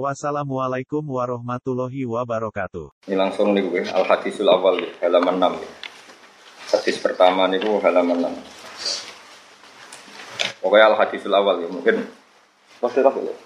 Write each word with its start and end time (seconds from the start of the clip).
Wassalamualaikum 0.00 1.04
warahmatullahi 1.04 2.08
wabarakatuh. 2.08 3.12
Ini 3.12 3.16
langsung 3.16 3.52
nih 3.52 3.60
gue, 3.60 3.84
Al 3.92 4.08
Hadisul 4.08 4.48
Awal 4.48 4.80
nih, 4.80 4.88
halaman 5.04 5.36
6 5.36 5.60
ya. 5.60 5.68
Hadis 6.72 6.96
pertama 6.96 7.44
nih 7.52 7.60
gue 7.60 7.76
halaman 7.76 8.24
6. 8.24 10.64
Pokoknya 10.64 10.88
Al 10.88 10.96
Hadisul 10.96 11.36
Awal 11.36 11.60
ya, 11.60 11.68
mungkin 11.68 12.08
pasti 12.80 13.04
tak 13.04 13.20
ya. 13.20 13.36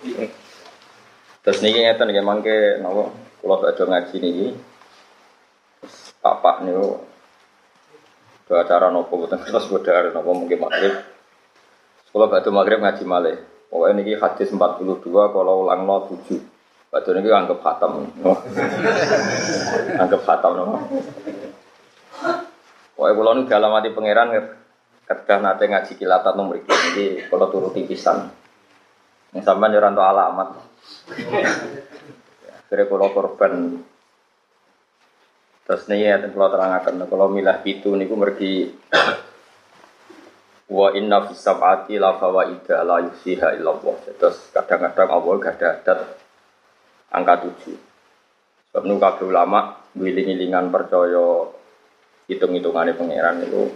Terus 1.42 1.58
nih 1.66 1.82
ngeten 1.82 2.14
nggih 2.14 2.22
mangke 2.22 2.78
napa 2.78 3.10
kula 3.42 3.66
badhe 3.66 3.82
ngaji 3.82 4.16
niki. 4.22 4.54
Papak 6.22 6.62
niku 6.62 7.02
ke 8.46 8.54
acara 8.54 8.94
nopo 8.94 9.18
boten 9.18 9.42
terus 9.42 9.66
bodar 9.66 10.14
nopo 10.14 10.30
mungkin 10.30 10.62
maghrib. 10.62 10.94
Kula 12.14 12.30
badhe 12.30 12.54
maghrib 12.54 12.78
ngaji 12.78 13.02
malih. 13.02 13.55
Pokoknya 13.66 14.02
ini 14.02 14.14
hadis 14.14 14.54
42 14.54 15.02
kalau 15.10 15.66
ulang 15.66 15.82
7. 15.84 16.38
Batu 16.86 17.10
ini 17.12 17.28
anggap 17.28 17.58
khatam. 17.60 18.08
anggap 20.02 20.20
khatam. 20.22 20.52
No. 20.54 20.78
Pokoknya 22.94 23.14
kalau 23.18 23.32
ini 23.36 23.42
dalam 23.50 23.74
hati 23.74 23.90
pangeran 23.92 24.28
ketika 25.06 25.34
nanti 25.38 25.64
ngaji 25.68 25.92
kilatan 25.98 26.34
nomor 26.34 26.62
ini 26.62 27.26
kalau 27.26 27.50
turuti 27.50 27.84
pisan. 27.84 28.30
Yang 29.34 29.44
sampai 29.44 29.68
nyuran 29.74 29.98
alamat. 29.98 30.48
Kira 32.66 32.82
kalau 32.90 33.14
korban 33.14 33.78
Terus 35.66 35.82
nih 35.90 36.06
ya, 36.06 36.22
kalau 36.22 36.46
terangkan, 36.46 36.94
kalau 37.10 37.26
milah 37.26 37.58
itu 37.66 37.90
nih 37.98 38.06
mergi 38.06 38.70
Wa 40.66 40.90
inna 40.98 41.22
fis 41.30 41.38
sab'ati 41.46 41.94
la 42.02 42.18
fawaida 42.18 42.82
la 42.82 42.98
yusiha 43.06 43.54
illallah. 43.54 43.96
Terus 44.18 44.50
kadang-kadang 44.50 45.08
Allah 45.14 45.32
gak 45.38 45.54
ada 45.62 45.68
adat 45.78 45.98
angka 47.14 47.46
tujuh. 47.46 47.78
Sebab 48.70 48.82
nu 48.82 48.98
kabeh 48.98 49.30
ulama 49.30 49.78
wiling-wilingan 49.94 50.68
percaya 50.74 51.48
hitung-hitungannya 52.26 52.98
pangeran 52.98 53.46
itu 53.46 53.72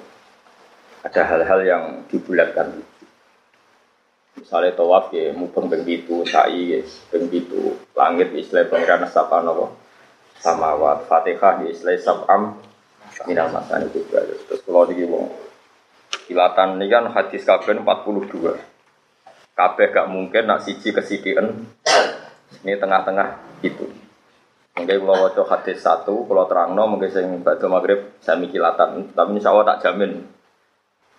ada 1.06 1.22
hal-hal 1.24 1.60
yang 1.64 1.84
dibulatkan. 2.10 2.82
Misalnya 4.36 4.74
tawaf 4.74 5.14
ya 5.14 5.32
mubeng 5.32 5.70
ping 5.70 5.84
pitu, 5.86 6.26
sa'i 6.26 6.74
ya 6.74 6.80
ping 7.12 7.30
pitu, 7.30 7.76
langit 7.94 8.34
istilah 8.34 8.66
pangeran 8.66 9.06
sapa 9.06 9.40
napa? 9.40 9.72
Samawat, 10.40 11.04
Fatihah 11.04 11.60
ya 11.64 11.72
sab'am 12.00 12.56
minal 13.28 13.52
masani 13.52 13.92
juga. 13.92 14.24
Terus 14.24 14.60
kalau 14.64 14.88
wong 14.88 15.26
Kilatan 16.30 16.78
ini 16.78 16.86
kan 16.86 17.10
hadis 17.10 17.42
kabeh 17.42 17.74
42. 17.82 18.38
Kabeh 19.58 19.86
gak 19.90 20.06
mungkin 20.06 20.46
nak 20.46 20.62
siji 20.62 20.94
kesidian. 20.94 21.66
Ini 22.62 22.78
tengah-tengah 22.78 23.58
itu. 23.66 23.90
Mungkin 24.78 24.96
kalau 25.02 25.26
wajah 25.26 25.42
hadis 25.50 25.82
satu, 25.82 26.22
kalau 26.30 26.46
terang 26.46 26.78
no, 26.78 26.86
mungkin 26.86 27.10
saya 27.10 27.26
baca 27.26 27.66
maghrib 27.66 28.14
sami 28.22 28.46
kilatan. 28.46 29.10
Tapi 29.10 29.30
insya 29.34 29.50
Allah 29.50 29.74
tak 29.74 29.90
jamin 29.90 30.22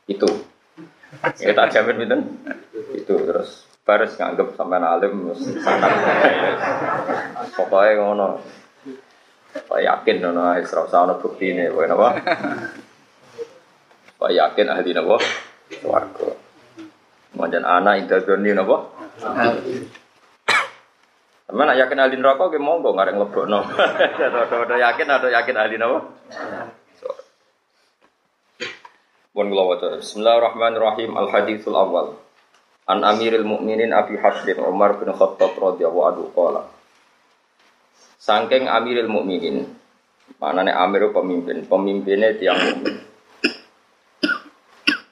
itu. 0.07 0.31
Ya 1.43 1.51
tak 1.59 1.75
jamin 1.75 2.07
itu. 2.07 2.17
Itu 2.95 3.13
terus 3.27 3.67
baris 3.83 4.15
nganggep 4.15 4.55
sampai 4.55 4.79
alim. 4.79 5.35
Pokoknya 7.59 7.99
ngono. 7.99 8.39
Yakin 9.75 10.23
nono, 10.23 10.55
Isra 10.55 10.87
usah 10.87 11.03
bukti 11.19 11.51
ini, 11.51 11.67
apa? 11.67 12.09
Pak 14.21 14.29
yakin 14.29 14.69
ahli 14.69 14.93
napa? 14.93 15.17
Swarga. 15.81 16.29
Manjan 17.33 17.65
anak 17.65 18.05
intadoni 18.05 18.53
napa? 18.53 18.85
Teman 21.49 21.65
nak 21.65 21.77
yakin 21.81 21.97
ahli 21.97 22.21
neraka 22.21 22.53
ge 22.53 22.61
monggo 22.61 22.93
ngareng 22.93 23.17
lebokno. 23.17 23.65
Ada 23.65 24.77
yakin 24.85 25.07
ada 25.09 25.25
yakin 25.25 25.57
ahli 25.57 25.75
napa? 25.81 26.05
Pun 29.33 29.49
kula 29.49 29.63
waca. 29.73 29.97
Bismillahirrahmanirrahim. 30.05 31.17
Al 31.17 31.27
haditsul 31.33 31.73
awal. 31.73 32.13
An 32.85 33.01
Amiril 33.01 33.41
Mukminin 33.41 33.89
Abi 33.89 34.21
Hafsin 34.21 34.61
Umar 34.61 35.01
bin 35.01 35.09
Khattab 35.17 35.57
radhiyallahu 35.57 36.07
anhu 36.13 36.25
qala. 36.29 36.69
Sangking 38.21 38.69
Amiril 38.69 39.09
Mukminin, 39.09 39.65
mana 40.37 40.61
nih 40.61 40.77
Amir 40.77 41.09
pemimpin, 41.09 41.65
pemimpinnya 41.65 42.37
tiang 42.37 42.61
mukmin. 42.61 43.10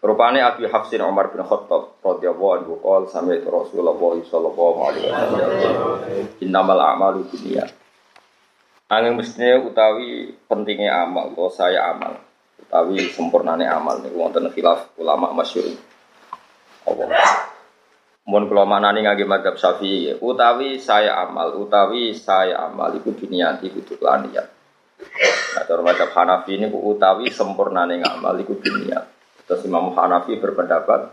Rupane 0.09 0.41
Abi 0.41 0.65
Hafsin 0.65 1.05
Umar 1.05 1.29
bin 1.29 1.45
Khattab 1.45 2.01
radhiyallahu 2.01 2.53
anhu 2.57 2.73
qol 2.81 3.05
sami 3.05 3.37
Rasulullah 3.45 3.93
sallallahu 3.93 4.79
alaihi 4.89 5.05
wasallam 5.05 5.51
innamal 6.41 6.81
a'malu 6.81 7.29
binniyat 7.29 7.69
Angin 8.89 9.21
mestinya 9.21 9.61
utawi 9.61 10.33
pentingnya 10.49 11.05
amal, 11.05 11.29
atau 11.29 11.45
saya 11.53 11.93
amal, 11.93 12.17
utawi 12.57 13.05
sempurnane 13.13 13.69
amal 13.69 14.01
nih 14.01 14.09
wonten 14.17 14.49
khilaf 14.49 14.97
ulama 14.97 15.29
masyhur. 15.29 15.77
Allah. 16.89 17.05
Mohon 18.25 18.49
kula 18.49 18.65
manani 18.65 19.05
ngangge 19.05 19.29
madzhab 19.29 19.61
Syafi'i, 19.61 20.17
utawi 20.17 20.81
saya 20.81 21.21
amal, 21.21 21.53
utawi 21.61 22.17
saya 22.17 22.65
amal 22.65 22.89
iku 22.97 23.13
biniati 23.13 23.69
kudu 23.69 24.01
niat. 24.01 24.47
Nah, 25.53 25.63
cara 25.69 25.81
madzhab 25.85 26.09
Hanafi 26.09 26.57
ini 26.57 26.65
utawi 26.73 27.29
sempurnane 27.29 28.01
ngamal 28.01 28.41
iku 28.41 28.57
biniat. 28.57 29.18
Terus 29.49 29.65
Imam 29.65 29.89
Hanafi 29.97 30.37
berpendapat 30.37 31.09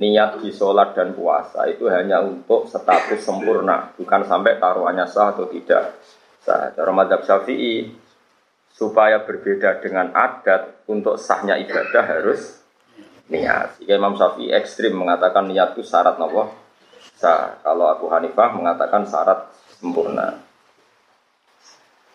niat 0.00 0.40
di 0.40 0.48
sholat 0.48 0.96
dan 0.96 1.12
puasa 1.12 1.68
itu 1.68 1.84
hanya 1.92 2.24
untuk 2.24 2.64
status 2.64 3.20
sempurna, 3.20 3.92
bukan 3.94 4.24
sampai 4.24 4.56
taruhannya 4.56 5.04
sah 5.04 5.36
atau 5.36 5.44
tidak. 5.52 6.00
Sah. 6.40 6.72
Cara 6.72 7.20
syafi'i, 7.20 7.92
supaya 8.72 9.20
berbeda 9.22 9.84
dengan 9.84 10.10
adat, 10.16 10.88
untuk 10.88 11.20
sahnya 11.20 11.60
ibadah 11.60 12.04
harus 12.08 12.64
niat. 13.28 13.80
Jika 13.80 14.00
Imam 14.00 14.16
Syafi'i 14.16 14.52
ekstrim 14.52 14.96
mengatakan 14.96 15.48
niat 15.48 15.76
itu 15.76 15.84
syarat 15.84 16.16
nopo 16.16 16.52
sah. 17.20 17.60
Kalau 17.62 17.88
Abu 17.88 18.08
Hanifah 18.10 18.50
mengatakan 18.56 19.06
syarat 19.06 19.48
sempurna. 19.78 20.40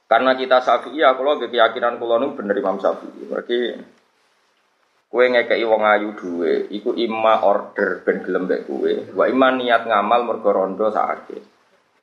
Karena 0.09 0.33
kita 0.33 0.65
Syafi'i, 0.65 1.05
ya 1.05 1.13
kalau 1.13 1.37
keyakinan 1.37 2.01
kalau 2.01 2.33
benar 2.33 2.57
Imam 2.57 2.81
Syafi'i. 2.81 3.29
Berarti 3.29 3.57
Kue 5.09 5.25
ngekei 5.25 5.65
wong 5.65 5.81
ayu 5.81 6.13
duwe, 6.13 6.69
iku 6.69 6.93
ima 6.93 7.41
order 7.41 8.05
ben 8.05 8.21
gelem 8.21 8.45
mbek 8.45 8.69
kue. 8.69 9.09
Wa 9.17 9.25
ima 9.25 9.49
niat 9.49 9.89
ngamal 9.89 10.21
mergo 10.21 10.53
rondo 10.53 10.85
sakake. 10.93 11.41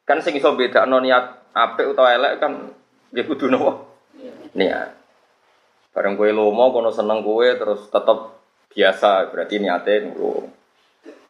Kan 0.03 0.19
sing 0.27 0.35
iso 0.35 0.59
bedakno 0.59 0.99
niat 0.99 1.55
apik 1.55 1.87
utawa 1.87 2.19
elek 2.19 2.43
kan 2.43 2.67
ya 3.15 3.23
kudu 3.23 3.47
nopo? 3.47 3.71
Niat. 4.59 4.91
Bareng 5.95 6.19
kue 6.19 6.35
lomo 6.35 6.75
kono 6.75 6.91
seneng 6.91 7.23
kue 7.23 7.55
terus 7.55 7.87
tetep 7.87 8.43
biasa 8.75 9.31
berarti 9.31 9.63
niate 9.63 10.03
nurung. 10.03 10.51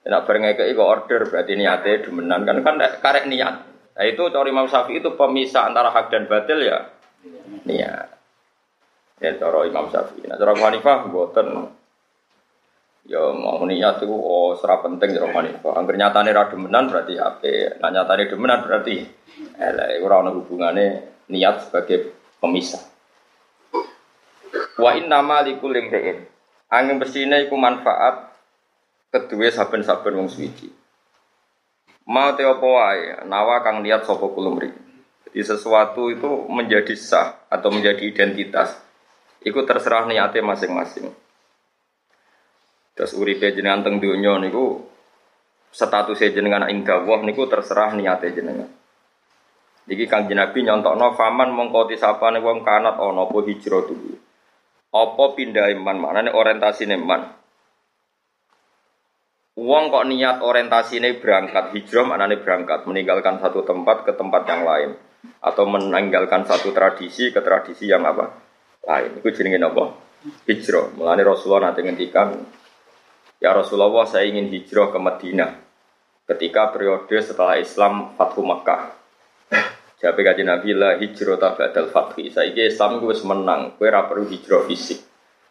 Nek 0.08 0.24
bareng 0.24 0.48
ngekei 0.48 0.72
kok 0.72 0.88
order 0.88 1.20
berarti 1.28 1.60
niate 1.60 2.08
demenan 2.08 2.48
kan 2.48 2.64
kan 2.64 2.80
karek 3.04 3.28
niat. 3.28 3.54
Nah 3.96 4.04
itu 4.08 4.32
cari 4.32 4.48
Imam 4.48 4.64
Syafi'i 4.64 5.04
itu 5.04 5.12
pemisah 5.12 5.68
antara 5.68 5.92
hak 5.92 6.08
dan 6.08 6.24
batil 6.24 6.64
ya 6.64 6.88
niat. 7.68 8.15
Ya 9.16 9.32
cara 9.40 9.64
Imam 9.64 9.88
Syafi'i. 9.88 10.28
Nah 10.28 10.36
cara 10.36 10.52
Hanifah 10.52 11.08
mboten 11.08 11.72
ya 13.06 13.22
mau 13.32 13.62
niat 13.64 14.02
itu 14.02 14.12
oh 14.12 14.52
serap 14.60 14.84
penting 14.84 15.16
cara 15.16 15.32
Hanifah. 15.32 15.72
Angger 15.72 15.96
nyatane 15.96 16.30
ra 16.36 16.52
demenan 16.52 16.92
berarti 16.92 17.16
ape. 17.16 17.80
Nah 17.80 17.88
nyatane 17.88 18.28
demenan 18.28 18.60
berarti 18.60 19.00
elek 19.56 20.04
ora 20.04 20.20
ana 20.20 20.30
hubungane 20.36 20.86
niat 21.32 21.68
sebagai 21.68 22.12
pemisah. 22.36 22.84
Wa 24.76 24.92
inna 25.00 25.24
ma 25.24 25.40
likul 25.40 25.72
imri'in. 25.72 26.28
Angin 26.68 27.00
besine 27.00 27.48
iku 27.48 27.56
manfaat 27.56 28.36
kedua 29.08 29.48
saben-saben 29.48 30.12
wong 30.12 30.28
suci. 30.28 30.68
Mau 32.06 32.36
te 32.38 32.46
apa 32.46 32.62
wae, 32.62 33.26
nawa 33.26 33.64
kang 33.66 33.82
niat 33.82 34.06
sapa 34.06 34.28
kulumri. 34.30 34.70
Jadi 35.26 35.40
sesuatu 35.42 36.06
itu 36.12 36.46
menjadi 36.46 36.94
sah 36.94 37.48
atau 37.50 37.72
menjadi 37.74 38.06
identitas 38.06 38.85
Iku 39.46 39.62
terserah 39.62 40.10
niatnya 40.10 40.42
masing-masing. 40.42 41.06
Terus 42.98 43.14
uripe 43.14 43.54
jenengan 43.54 43.86
teng 43.86 44.02
dunya 44.02 44.34
niku 44.42 44.82
statusnya 45.70 46.34
jenengan 46.34 46.66
ing 46.66 46.82
dawuh 46.82 47.22
niku 47.22 47.46
terserah 47.46 47.94
niatnya 47.94 48.34
jenengan. 48.34 48.70
Jadi 49.86 50.02
Kang 50.10 50.26
Nabi 50.26 50.66
nyontokno 50.66 51.14
faman 51.14 51.54
mongko 51.54 51.86
disapane 51.86 52.42
wong 52.42 52.66
kanat 52.66 52.98
ana 52.98 53.22
apa 53.22 53.38
hijrah 53.46 53.86
dulu. 53.86 54.18
Apa 54.90 55.24
pindah 55.38 55.70
iman 55.78 56.26
orientasi 56.34 56.90
iman. 56.90 57.22
Uang 59.56 59.84
kok 59.94 60.06
niat 60.10 60.42
orientasinya 60.42 61.06
berangkat 61.22 61.70
hijrah 61.70 62.02
maknanya 62.02 62.42
berangkat 62.42 62.82
meninggalkan 62.90 63.38
satu 63.38 63.62
tempat 63.62 64.02
ke 64.02 64.12
tempat 64.18 64.42
yang 64.50 64.66
lain 64.66 64.90
atau 65.38 65.64
meninggalkan 65.70 66.42
satu 66.42 66.74
tradisi 66.74 67.30
ke 67.30 67.38
tradisi 67.40 67.86
yang 67.86 68.02
apa 68.02 68.45
lain 68.86 69.10
itu 69.18 69.28
jenenge 69.34 69.58
apa 69.60 69.84
hijrah. 70.46 70.94
Mulane 70.94 71.22
Rasulullah 71.26 71.70
nanti 71.70 71.82
ngendikan 71.82 72.38
ya 73.42 73.50
Rasulullah 73.52 74.06
saya 74.06 74.30
ingin 74.30 74.46
hijrah 74.48 74.94
ke 74.94 74.98
Madinah 75.02 75.50
ketika 76.26 76.70
periode 76.70 77.16
setelah 77.22 77.58
Islam 77.58 78.14
Fathu 78.14 78.46
Makkah. 78.46 78.94
Jabe 80.00 80.20
kaji 80.22 80.42
Nabi 80.46 80.70
lah 80.74 80.98
hijrah 81.02 81.36
tabadal 81.38 81.90
fathi. 81.90 82.30
Saiki 82.30 82.70
Islam 82.70 83.02
gue 83.02 83.14
menang, 83.26 83.74
gue 83.78 83.88
perlu 83.90 84.26
hijrah 84.28 84.62
fisik, 84.68 85.00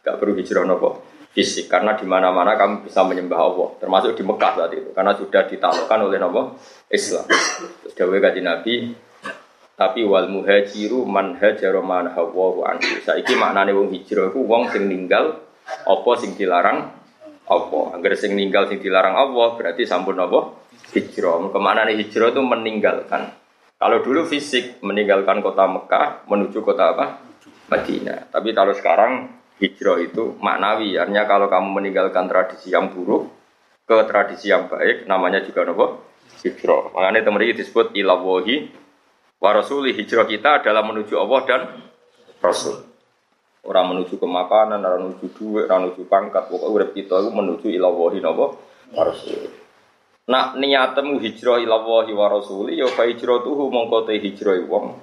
gak 0.00 0.16
perlu 0.16 0.38
hijrah 0.38 0.64
nopo 0.64 1.16
fisik 1.36 1.68
karena 1.68 1.92
di 1.92 2.08
mana-mana 2.08 2.56
kamu 2.56 2.88
bisa 2.88 3.04
menyembah 3.04 3.36
Allah, 3.36 3.68
termasuk 3.76 4.16
di 4.16 4.24
Mekah 4.24 4.52
saat 4.56 4.72
itu, 4.72 4.88
karena 4.96 5.12
sudah 5.12 5.44
ditaklukkan 5.44 6.00
oleh 6.08 6.16
nopo 6.16 6.56
Islam. 6.88 7.28
Jabe 7.92 8.16
kaji 8.24 8.40
Nabi, 8.40 8.74
tapi 9.76 10.08
wal 10.08 10.32
muhajiru 10.32 11.04
man 11.04 11.36
hajaro 11.36 11.84
man 11.84 12.08
hawa 12.08 12.72
anhu. 12.72 12.96
Saiki 13.04 13.36
maknane 13.36 13.76
wong 13.76 13.92
hijrah 13.92 14.32
iku 14.32 14.40
wong 14.48 14.72
sing 14.72 14.88
ninggal 14.88 15.36
apa 15.84 16.10
sing 16.16 16.32
dilarang 16.32 16.88
apa. 17.44 17.80
Agar 17.92 18.16
sing 18.16 18.32
ninggal 18.32 18.72
sing 18.72 18.80
dilarang 18.80 19.12
Allah 19.12 19.52
berarti 19.54 19.84
sampun 19.84 20.16
apa? 20.16 20.64
Hijrah. 20.96 21.52
Ke 21.52 21.60
mana 21.60 21.84
nih 21.84 22.00
hijrah 22.00 22.32
itu 22.32 22.40
meninggalkan. 22.40 23.36
Kalau 23.76 24.00
dulu 24.00 24.24
fisik 24.24 24.80
meninggalkan 24.80 25.44
kota 25.44 25.68
Mekah 25.68 26.24
menuju 26.24 26.64
kota 26.64 26.96
apa? 26.96 27.20
Madinah. 27.68 28.32
Tapi 28.32 28.56
kalau 28.56 28.72
sekarang 28.72 29.28
hijrah 29.60 30.00
itu 30.00 30.40
maknawi. 30.40 30.96
Artinya 30.96 31.28
kalau 31.28 31.52
kamu 31.52 31.68
meninggalkan 31.84 32.24
tradisi 32.32 32.72
yang 32.72 32.88
buruk 32.88 33.28
ke 33.84 33.96
tradisi 34.08 34.48
yang 34.48 34.72
baik, 34.72 35.04
namanya 35.04 35.44
juga 35.44 35.68
nopo 35.68 36.00
hijrah. 36.40 36.96
Makanya 36.96 37.28
teman 37.28 37.44
disebut 37.44 37.92
ilawahi 37.92 38.85
wa 39.40 39.50
rasuli 39.52 39.92
hijrah 39.92 40.26
kita 40.26 40.62
adalah 40.62 40.82
menuju 40.86 41.14
Allah 41.16 41.40
dan 41.44 41.62
Rasul. 42.40 42.76
Orang 43.66 43.90
menuju 43.90 44.22
ke 44.22 44.26
makanan, 44.30 44.78
orang 44.78 45.10
menuju 45.10 45.26
duit, 45.34 45.66
orang 45.66 45.90
menuju 45.90 46.06
pangkat. 46.06 46.46
Pokoknya 46.46 46.70
urip 46.70 46.90
kita 46.94 47.18
itu 47.18 47.30
menuju 47.34 47.66
ilawahi 47.66 48.18
nopo 48.22 48.46
wa 48.94 49.02
rasuli. 49.02 49.50
Nak 50.26 50.58
niatmu 50.58 51.18
hijrah 51.22 51.62
ila 51.62 51.82
wahi 51.82 52.14
wa 52.14 52.26
rasuli 52.30 52.78
ya 52.78 52.90
fa 52.90 53.06
hijratuhu 53.06 53.70
mongko 53.70 54.06
te 54.06 54.18
hijrah 54.22 54.58
wong. 54.66 54.94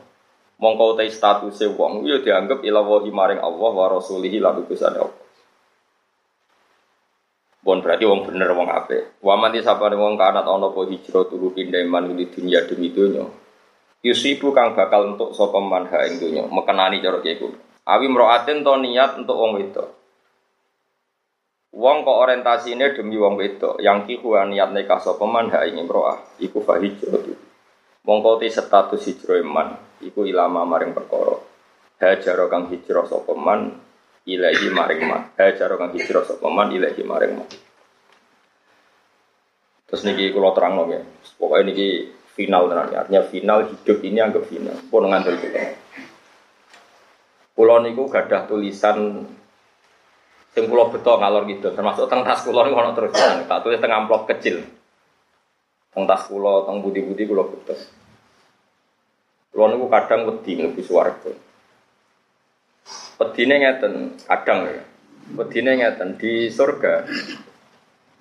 Mongko 0.60 0.96
te 0.96 1.08
statuse 1.12 1.68
wong 1.76 2.08
ya 2.08 2.24
dianggap 2.24 2.64
ila 2.64 2.80
wahi 2.84 3.12
maring 3.12 3.40
Allah 3.44 3.72
wa 3.72 3.86
rasulihi 3.92 4.40
lan 4.40 4.64
utusane 4.64 5.00
Allah. 5.00 5.24
Bon 7.64 7.80
berarti 7.80 8.04
wong 8.04 8.28
bener 8.28 8.52
wong 8.52 8.68
apik. 8.68 9.24
Wa 9.24 9.40
man 9.40 9.56
disapane 9.56 9.96
wong 9.96 10.20
kanat 10.20 10.44
ana 10.44 10.68
apa 10.68 10.84
hijratuhu 10.88 11.56
pindah 11.56 11.80
iman 11.84 12.12
di 12.16 12.28
dunia 12.28 12.68
demi 12.68 12.92
dunya. 12.92 13.24
Yusibu 14.04 14.52
kang 14.52 14.76
bakal 14.76 15.16
untuk 15.16 15.32
sapa 15.32 15.64
ha 15.64 16.00
ing 16.04 16.20
dunya, 16.20 16.44
mekenani 16.44 17.00
cara 17.00 17.24
kiye 17.24 17.40
Awi 17.88 18.08
mroaten 18.12 18.64
to 18.64 18.74
niat 18.80 19.16
untuk 19.20 19.40
wong 19.40 19.56
wedok. 19.56 19.90
Wong 21.74 22.04
kok 22.04 22.20
orientasine 22.28 22.92
demi 22.92 23.16
wong 23.16 23.40
wedok, 23.40 23.80
yang 23.80 24.04
kiku 24.04 24.36
niat 24.44 24.76
nikah 24.76 25.00
sapa 25.00 25.24
ha 25.24 25.60
ing 25.64 25.80
imroah, 25.80 26.20
iku 26.44 26.60
fa 26.60 26.84
hijrah. 26.84 27.24
Mongko 28.04 28.44
te 28.44 28.52
status 28.52 29.00
hijrah 29.08 29.40
man, 29.48 29.80
iku 30.04 30.28
ilama 30.28 30.68
maring 30.68 30.92
perkara. 30.92 31.40
Hajar 32.04 32.36
kang 32.52 32.68
hijrah 32.68 33.08
sapa 33.08 33.32
man 33.32 33.80
ilahi 34.28 34.68
maring 34.68 35.02
man. 35.08 35.32
Hajar 35.40 35.72
kang 35.80 35.96
hijrah 35.96 36.28
sapa 36.28 36.48
man 36.52 36.76
ilahi 36.76 37.04
maring 37.08 37.34
man. 37.40 37.48
Terus 39.88 40.04
niki 40.04 40.36
kula 40.36 40.52
terangno 40.52 40.84
ya. 40.92 41.00
Pokoknya 41.40 41.72
niki 41.72 42.12
final 42.34 42.70
tenan 42.70 42.90
artinya 42.90 43.22
final 43.30 43.60
hidup 43.70 43.98
ini 44.02 44.20
anggap 44.20 44.44
final. 44.50 44.78
Pun 44.90 45.06
ngandel 45.10 45.38
kula. 45.38 45.64
Kula 47.54 47.76
niku 47.86 48.10
gadah 48.10 48.50
tulisan 48.50 49.30
Sing 50.54 50.70
kula 50.70 50.94
beto 50.94 51.18
ngalor 51.18 51.50
gitu, 51.50 51.74
termasuk 51.74 52.06
teng 52.06 52.22
tas 52.22 52.46
kula 52.46 52.70
niku 52.70 52.78
ana 52.78 52.94
terus 52.94 53.10
tak 53.18 53.60
tulis 53.66 53.82
teng 53.82 53.90
amplop 53.90 54.30
kecil. 54.30 54.62
Teng 55.90 56.06
tas 56.06 56.30
kula, 56.30 56.70
teng 56.70 56.86
budi-budi 56.86 57.26
kula 57.26 57.50
beto. 57.50 57.74
Kula 59.50 59.74
niku 59.74 59.90
kadang 59.90 60.30
wedi 60.30 60.54
mlebu 60.62 60.82
swarga. 60.86 61.34
Wedine 63.18 63.56
ngeten, 63.66 63.94
kadang 64.30 64.70
ya. 64.70 64.86
Wedine 65.34 65.72
ngeten 65.74 66.22
di 66.22 66.54
surga. 66.54 67.10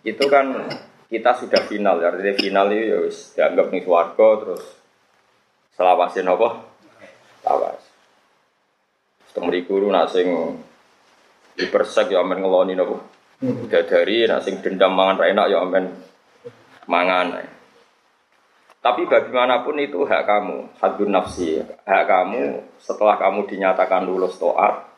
Itu 0.01 0.25
kan 0.33 0.73
kita 1.13 1.37
sudah 1.37 1.69
final 1.69 2.01
ya, 2.01 2.09
artinya 2.09 2.33
final 2.33 2.67
itu 2.73 2.85
ya 2.89 2.99
wis 3.05 3.19
dianggap 3.37 3.69
nih 3.69 3.85
swarga 3.85 4.29
terus 4.41 4.65
selawasin 5.77 6.25
apa? 6.25 6.49
Lawas. 7.45 7.85
Setengah 9.29 9.61
guru 9.69 9.93
nasing 9.93 10.57
di 11.53 11.69
persek 11.69 12.09
ya 12.09 12.25
amen 12.25 12.41
ngeloni 12.41 12.73
nopo. 12.73 12.97
Hmm. 13.43 13.67
dari 13.67 14.23
nasi 14.31 14.55
dendam 14.63 14.95
mangan 14.95 15.19
ra 15.19 15.27
enak 15.29 15.47
ya 15.53 15.59
amen 15.61 15.85
mangan. 16.89 17.43
Tapi 18.83 19.07
bagaimanapun 19.07 19.79
itu 19.79 20.03
hak 20.03 20.27
kamu, 20.27 20.81
hadun 20.81 21.11
nafsi. 21.15 21.61
Hak 21.87 22.05
kamu 22.09 22.67
setelah 22.83 23.15
kamu 23.15 23.47
dinyatakan 23.47 24.03
lulus 24.03 24.41
toat, 24.43 24.91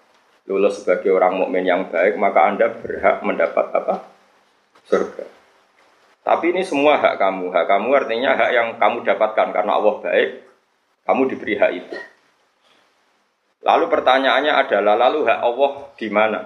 lulus 0.49 0.81
sebagai 0.81 1.13
orang 1.13 1.37
mukmin 1.37 1.69
yang 1.69 1.93
baik, 1.93 2.17
maka 2.17 2.49
Anda 2.49 2.73
berhak 2.73 3.21
mendapat 3.21 3.67
apa? 3.77 4.09
Surga. 4.89 5.44
Tapi 6.25 6.57
ini 6.57 6.65
semua 6.65 6.97
hak 6.97 7.21
kamu. 7.21 7.53
Hak 7.53 7.69
kamu 7.69 7.89
artinya 7.93 8.33
hak 8.33 8.51
yang 8.57 8.69
kamu 8.81 9.05
dapatkan 9.05 9.53
karena 9.53 9.73
Allah 9.77 9.95
baik, 10.01 10.31
kamu 11.05 11.23
diberi 11.29 11.55
hak 11.61 11.73
itu. 11.77 11.97
Lalu 13.65 13.85
pertanyaannya 13.93 14.53
adalah, 14.57 14.97
lalu 14.97 15.29
hak 15.29 15.41
Allah 15.45 15.73
di 16.01 16.09
mana? 16.09 16.41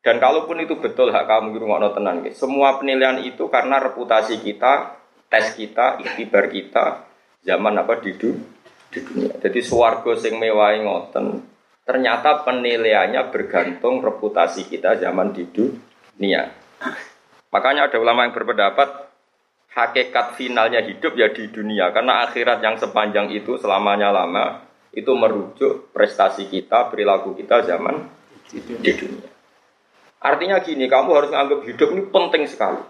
Dan 0.00 0.16
kalaupun 0.22 0.62
itu 0.62 0.78
betul 0.78 1.10
hak 1.10 1.26
kamu 1.26 1.52
di 1.52 1.58
rumah 1.58 1.90
tenan, 1.90 2.24
semua 2.32 2.78
penilaian 2.78 3.20
itu 3.20 3.50
karena 3.50 3.82
reputasi 3.82 4.40
kita, 4.40 4.96
tes 5.28 5.52
kita, 5.58 6.00
ikhtibar 6.00 6.48
kita, 6.48 7.04
zaman 7.44 7.82
apa 7.82 8.00
di, 8.00 8.16
dunia. 8.16 9.36
Jadi 9.38 9.60
suwargo 9.60 10.16
sing 10.16 10.40
mewah 10.40 10.72
ngoten, 10.78 11.44
ternyata 11.84 12.46
penilaiannya 12.46 13.28
bergantung 13.28 14.00
reputasi 14.00 14.66
kita 14.66 14.98
zaman 14.98 15.36
di 15.36 15.44
dunia. 15.50 16.48
Makanya 17.50 17.90
ada 17.90 17.98
ulama 17.98 18.26
yang 18.26 18.34
berpendapat 18.34 19.10
hakikat 19.74 20.34
finalnya 20.34 20.82
hidup 20.82 21.14
ya 21.14 21.30
di 21.30 21.46
dunia 21.46 21.94
karena 21.94 22.26
akhirat 22.26 22.58
yang 22.58 22.74
sepanjang 22.74 23.30
itu 23.30 23.54
selamanya 23.58 24.10
lama 24.10 24.66
itu 24.90 25.14
merujuk 25.14 25.94
prestasi 25.94 26.50
kita, 26.50 26.90
perilaku 26.90 27.38
kita 27.38 27.62
zaman 27.62 28.10
di 28.50 28.90
dunia. 28.90 29.30
Artinya 30.20 30.60
gini, 30.60 30.84
kamu 30.90 31.10
harus 31.16 31.30
menganggap 31.32 31.60
hidup 31.64 31.88
ini 31.96 32.02
penting 32.10 32.42
sekali. 32.50 32.82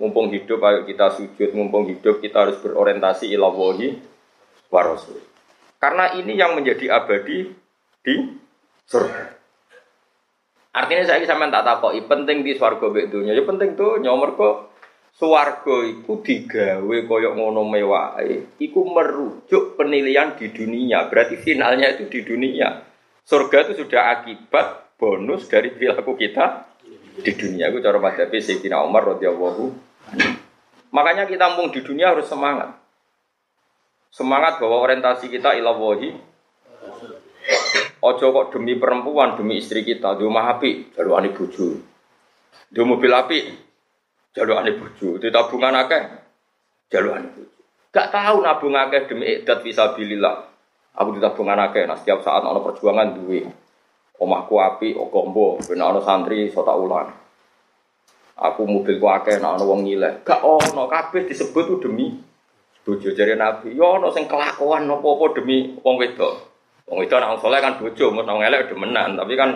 Mumpung 0.00 0.32
hidup, 0.32 0.64
ayo 0.64 0.88
kita 0.88 1.12
sujud. 1.12 1.52
Mumpung 1.52 1.84
hidup, 1.90 2.24
kita 2.24 2.48
harus 2.48 2.56
berorientasi 2.62 3.28
ilawahi 3.36 4.00
wa 4.72 4.80
rasul. 4.80 5.20
Karena 5.76 6.16
ini 6.16 6.40
yang 6.40 6.56
menjadi 6.56 7.02
abadi 7.02 7.52
di 8.00 8.14
surga. 8.88 9.39
Artinya 10.70 11.02
saya 11.02 11.26
sama 11.26 11.50
tak 11.50 11.66
takoi 11.66 12.06
penting 12.06 12.46
di 12.46 12.54
swarga 12.54 12.86
bedunya. 12.90 13.34
Ya 13.34 13.42
penting 13.42 13.74
tuh 13.74 13.98
nyomor 13.98 14.38
kok 14.38 14.70
Suwargo 15.20 15.84
iku 15.84 16.24
digawe 16.24 16.96
koyok 17.04 17.36
ngono 17.36 17.60
mewah, 17.68 18.16
iku 18.56 18.80
merujuk 18.88 19.76
penilaian 19.76 20.32
di 20.32 20.48
dunia. 20.48 21.12
Berarti 21.12 21.36
finalnya 21.36 21.92
itu 21.92 22.08
di 22.08 22.24
dunia. 22.24 22.80
Surga 23.26 23.68
itu 23.68 23.84
sudah 23.84 24.16
akibat 24.16 24.96
bonus 24.96 25.44
dari 25.44 25.76
perilaku 25.76 26.16
kita 26.16 26.72
di 27.20 27.36
dunia. 27.36 27.68
Itu 27.68 27.84
cara 27.84 28.00
madhabi 28.00 28.40
Sayyidina 28.40 28.80
Umar 28.80 29.04
radhiyallahu 29.12 29.92
Makanya 30.90 31.28
kita 31.28 31.52
mumpung 31.52 31.68
di 31.76 31.84
dunia 31.84 32.16
harus 32.16 32.24
semangat. 32.24 32.80
Semangat 34.08 34.56
bahwa 34.56 34.80
orientasi 34.80 35.28
kita 35.28 35.52
ilawahi. 35.52 36.29
Ojo 38.00 38.32
kok 38.32 38.56
demi 38.56 38.80
perempuan, 38.80 39.36
demi 39.36 39.60
istri 39.60 39.84
kita, 39.84 40.16
di 40.16 40.24
rumah 40.24 40.56
api, 40.56 40.96
jalur 40.96 41.20
ani 41.20 41.36
bojo. 41.36 41.76
Di 42.72 42.80
mobil 42.80 43.12
api, 43.12 43.38
ane 44.40 44.72
bojo, 44.72 45.20
di 45.20 45.28
tabungan 45.28 45.76
akeh 45.84 46.02
ane 46.96 47.28
bojo. 47.28 47.52
Gak 47.92 48.08
tahu 48.08 48.36
nabung 48.40 48.72
akeh 48.72 49.04
demi 49.04 49.44
idat 49.44 49.60
fisabilillah. 49.60 50.36
Aku 50.96 51.12
di 51.12 51.20
tabungan 51.20 51.60
akeh, 51.60 51.84
nah 51.84 51.98
setiap 52.00 52.24
saat 52.24 52.40
ono 52.40 52.64
perjuangan 52.64 53.20
duwe. 53.20 53.44
Omahku 54.20 54.54
api, 54.56 54.96
o 54.96 55.12
kombo, 55.12 55.60
ben 55.60 55.80
ono 55.84 56.00
santri 56.00 56.48
sota 56.48 56.72
ulang. 56.72 57.08
Aku 58.40 58.64
mobilku 58.64 59.04
akeh, 59.12 59.36
nah 59.44 59.60
ono 59.60 59.68
wong 59.68 59.84
ngileh. 59.84 60.24
Gak 60.24 60.40
ono 60.40 60.88
kabeh 60.88 61.28
disebut 61.28 61.64
tuh 61.68 61.78
demi 61.84 62.16
bojo 62.80 63.12
jari 63.12 63.36
Nabi. 63.36 63.76
Yo 63.76 64.00
ono 64.00 64.08
sing 64.08 64.24
kelakuan 64.24 64.88
nopo-opo 64.88 65.36
demi 65.36 65.76
wong 65.84 66.00
wedok. 66.00 66.49
Wong 66.90 67.06
itu 67.06 67.14
anak 67.14 67.38
soleh 67.38 67.62
kan 67.62 67.78
bojo, 67.78 68.10
mau 68.10 68.26
nong 68.26 68.42
elek 68.42 68.66
demenan, 68.66 69.14
tapi 69.14 69.38
kan 69.38 69.54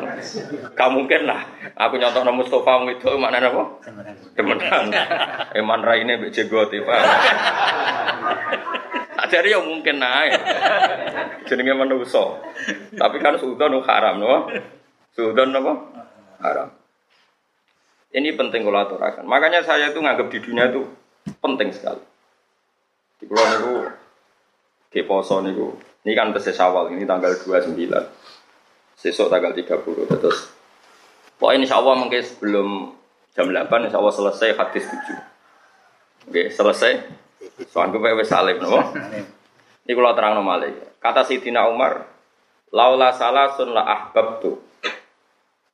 gak 0.70 0.90
mungkin 0.94 1.26
lah. 1.26 1.42
Aku 1.74 1.98
nyontok 1.98 2.22
nama 2.22 2.38
Mustafa 2.38 2.78
wong 2.78 2.94
itu 2.94 3.10
mana 3.18 3.42
apa? 3.42 3.82
Demenan. 4.38 4.94
Eman 5.58 5.82
rai 5.82 6.06
ini 6.06 6.14
bece 6.14 6.46
gue 6.46 6.62
tiba. 6.70 6.94
Jadi 9.34 9.50
ya 9.50 9.58
mungkin 9.58 9.98
naik. 9.98 10.30
Jenenge 11.50 11.74
manusa. 11.74 12.38
Tapi 12.94 13.18
kan 13.18 13.34
suudon 13.34 13.82
haram, 13.82 14.22
no? 14.22 14.46
Suudon 15.10 15.50
apa? 15.58 15.72
Haram. 16.38 16.68
Ini 18.14 18.30
penting 18.38 18.62
kalau 18.62 18.78
aturakan. 18.78 19.26
Makanya 19.26 19.66
saya 19.66 19.90
itu 19.90 19.98
nganggap 19.98 20.30
di 20.30 20.38
dunia 20.38 20.70
itu 20.70 20.86
penting 21.42 21.74
sekali. 21.74 21.98
Di 23.18 23.26
pulau 23.26 23.42
niku, 23.42 23.74
di 24.94 25.00
poso 25.02 25.42
niku, 25.42 25.74
ini 26.04 26.12
kan 26.12 26.36
tesis 26.36 26.60
awal, 26.60 26.92
ini 26.92 27.08
tanggal 27.08 27.32
29. 27.32 27.74
Sesok 28.94 29.32
tanggal 29.32 29.56
30. 29.56 30.04
Terus, 30.20 30.38
pokoknya 31.40 31.64
insya 31.64 31.80
Allah 31.80 31.96
mungkin 31.96 32.20
sebelum 32.20 32.68
jam 33.32 33.48
8, 33.48 33.88
insya 33.88 33.98
Allah 33.98 34.14
selesai 34.14 34.48
hadis 34.52 34.84
7. 34.84 36.28
Oke, 36.28 36.42
selesai. 36.52 36.92
Soalnya 37.72 38.00
gue 38.00 38.12
wes 38.20 38.28
salim, 38.28 38.60
no? 38.60 38.80
Ini 39.84 39.92
kalau 39.92 40.16
terang 40.16 40.36
nomale. 40.36 40.96
Kata 40.96 41.24
Sidina 41.28 41.68
Umar, 41.68 42.08
laula 42.72 43.12
salah 43.12 43.52
sun 43.52 43.76
la 43.76 43.84
ahbab 43.84 44.40
tu 44.40 44.56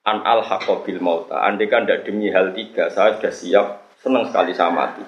an 0.03 0.27
al 0.27 0.43
hakobil 0.43 0.99
mauta. 0.99 1.47
Andai 1.47 1.71
kan 1.71 1.87
tidak 1.87 2.07
demi 2.07 2.27
hal 2.35 2.51
tiga, 2.51 2.91
saya 2.91 3.15
sudah 3.19 3.31
siap, 3.31 3.67
senang 4.03 4.27
sekali 4.27 4.51
sama 4.51 4.91
mati. 4.91 5.05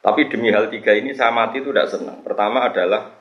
Tapi 0.00 0.32
demi 0.32 0.48
hal 0.48 0.72
tiga 0.72 0.96
ini 0.96 1.12
saya 1.12 1.34
mati 1.34 1.60
itu 1.60 1.68
tidak 1.68 1.92
senang. 1.92 2.24
Pertama 2.24 2.64
adalah 2.64 3.12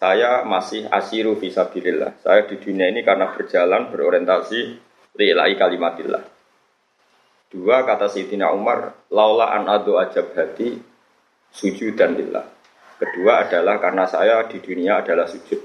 saya 0.00 0.48
masih 0.48 0.88
asiru 0.88 1.36
visabilillah. 1.36 2.24
Saya 2.24 2.48
di 2.48 2.56
dunia 2.56 2.88
ini 2.88 3.04
karena 3.04 3.36
berjalan 3.36 3.92
berorientasi 3.92 4.60
lillahi 5.20 5.54
kalimatillah. 5.60 6.24
Dua 7.52 7.84
kata 7.84 8.08
Sayyidina 8.08 8.48
Umar, 8.56 8.96
laula 9.12 9.52
an 9.52 9.68
adu 9.68 10.00
ajab 10.00 10.32
hati 10.32 10.80
sujud 11.52 12.00
dan 12.00 12.16
lillah. 12.16 12.48
Kedua 12.96 13.44
adalah 13.44 13.76
karena 13.76 14.08
saya 14.08 14.48
di 14.48 14.56
dunia 14.64 15.04
adalah 15.04 15.28
sujud. 15.28 15.60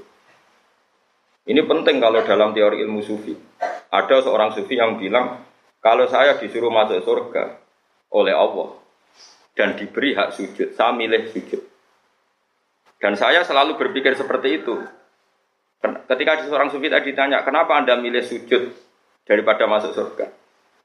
Ini 1.46 1.62
penting 1.64 1.96
kalau 1.96 2.20
dalam 2.26 2.52
teori 2.52 2.84
ilmu 2.84 3.00
sufi. 3.00 3.32
Ada 3.88 4.20
seorang 4.20 4.52
sufi 4.52 4.76
yang 4.76 4.98
bilang, 5.00 5.46
kalau 5.80 6.10
saya 6.10 6.36
disuruh 6.36 6.74
masuk 6.74 7.00
surga 7.06 7.56
oleh 8.12 8.34
Allah 8.34 8.74
dan 9.54 9.78
diberi 9.78 10.12
hak 10.12 10.34
sujud, 10.34 10.74
saya 10.74 10.92
milih 10.92 11.30
sujud. 11.30 11.62
Dan 12.96 13.12
saya 13.14 13.44
selalu 13.44 13.76
berpikir 13.76 14.16
seperti 14.16 14.64
itu. 14.64 14.74
Ketika 15.84 16.42
seorang 16.48 16.72
sufi 16.72 16.88
tadi 16.88 17.12
ditanya, 17.12 17.44
kenapa 17.44 17.78
anda 17.78 17.94
milih 18.00 18.24
sujud 18.24 18.72
daripada 19.28 19.68
masuk 19.68 19.92
surga? 19.92 20.26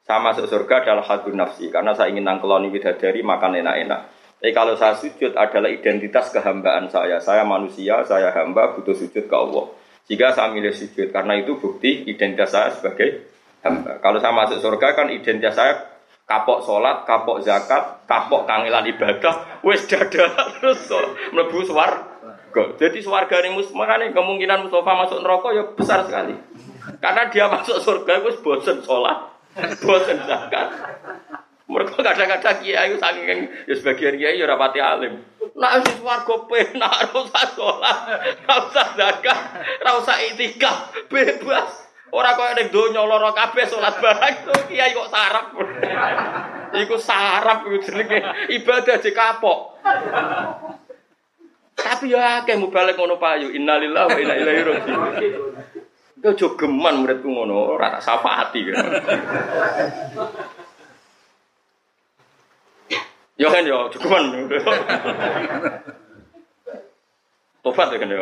Saya 0.02 0.20
masuk 0.20 0.50
surga 0.50 0.84
adalah 0.84 1.06
hadun 1.08 1.40
nafsi, 1.40 1.72
karena 1.72 1.96
saya 1.96 2.12
ingin 2.12 2.28
nangkeloni 2.28 2.74
bidadari, 2.74 3.22
makan 3.24 3.64
enak-enak. 3.64 4.02
Tapi 4.42 4.52
kalau 4.58 4.74
saya 4.74 4.98
sujud 4.98 5.38
adalah 5.38 5.70
identitas 5.70 6.34
kehambaan 6.34 6.90
saya. 6.90 7.22
Saya 7.22 7.46
manusia, 7.46 8.02
saya 8.02 8.34
hamba, 8.34 8.74
butuh 8.74 8.98
sujud 8.98 9.30
ke 9.30 9.36
Allah. 9.38 9.70
Jika 10.10 10.34
saya 10.34 10.50
milih 10.50 10.74
sujud, 10.74 11.14
karena 11.14 11.38
itu 11.38 11.62
bukti 11.62 12.10
identitas 12.10 12.50
saya 12.50 12.74
sebagai 12.74 13.30
hamba. 13.62 14.02
Kalau 14.02 14.18
saya 14.18 14.34
masuk 14.34 14.58
surga 14.58 14.98
kan 14.98 15.08
identitas 15.14 15.54
saya 15.54 15.91
kapok 16.32 16.64
sholat, 16.64 17.04
kapok 17.04 17.44
zakat, 17.44 18.08
kapok 18.08 18.48
kangelan 18.48 18.88
ibadah, 18.88 19.60
wes 19.68 19.84
dada 19.84 20.32
terus 20.56 20.88
mlebu 21.36 21.60
swarga. 21.68 22.64
Jadi 22.80 23.04
swarga 23.04 23.44
ini 23.44 23.60
makanya 23.76 24.16
kemungkinan 24.16 24.64
Mustafa 24.64 24.92
masuk 24.96 25.20
neraka 25.20 25.52
ya 25.52 25.64
besar 25.76 26.08
sekali. 26.08 26.40
Karena 27.04 27.28
dia 27.28 27.52
masuk 27.52 27.84
surga 27.84 28.24
wes 28.24 28.40
bosen 28.40 28.80
sholat, 28.80 29.28
bosen 29.84 30.24
zakat. 30.24 30.72
Mereka 31.72 32.04
kadang-kadang 32.04 32.60
kiai 32.64 32.96
saking 33.00 33.48
ya 33.68 33.76
sebagian 33.76 34.16
kiai 34.16 34.40
ya 34.40 34.48
rapati 34.48 34.80
alim. 34.80 35.20
Nak 35.60 35.84
wis 35.84 36.00
swarga 36.00 36.36
penak 36.48 37.12
ora 37.12 37.28
usah 37.28 37.46
sholat, 37.52 37.98
ora 38.48 38.56
usah 38.72 38.88
zakat, 38.96 39.40
ora 39.84 39.92
usah 40.00 40.16
itikaf, 40.32 40.96
bebas. 41.12 41.91
Ora 42.12 42.36
kaya 42.36 42.60
ning 42.60 42.68
donya 42.76 43.08
lara 43.08 43.32
kabeh 43.32 43.64
salat 43.64 43.96
barang 44.04 44.34
itu 44.44 44.56
kiai 44.68 44.92
kok 44.92 45.08
sarap. 45.08 45.56
Iku 46.76 46.96
sarap 47.00 47.64
iku 47.64 47.78
jenenge 47.80 48.20
ibadah 48.52 49.00
aja 49.00 49.10
kapok. 49.16 49.60
Tapi 51.72 52.12
ya 52.12 52.44
akeh 52.44 52.60
balik 52.68 53.00
ngono 53.00 53.16
payu. 53.16 53.56
Innalillahi 53.56 54.08
wa 54.12 54.20
inna 54.20 54.36
ilaihi 54.36 54.64
raji'un. 54.68 55.16
Kau 56.22 56.38
jo 56.38 56.54
geman 56.54 57.02
muridku 57.02 57.26
ngono, 57.26 57.74
ora 57.74 57.98
tak. 57.98 58.54
Yo 63.42 63.50
kan 63.50 63.66
yo, 63.66 63.90
cukuman. 63.90 64.46
Tobat 67.66 67.90
ya 67.90 67.98
kan 67.98 68.14
yo. 68.14 68.22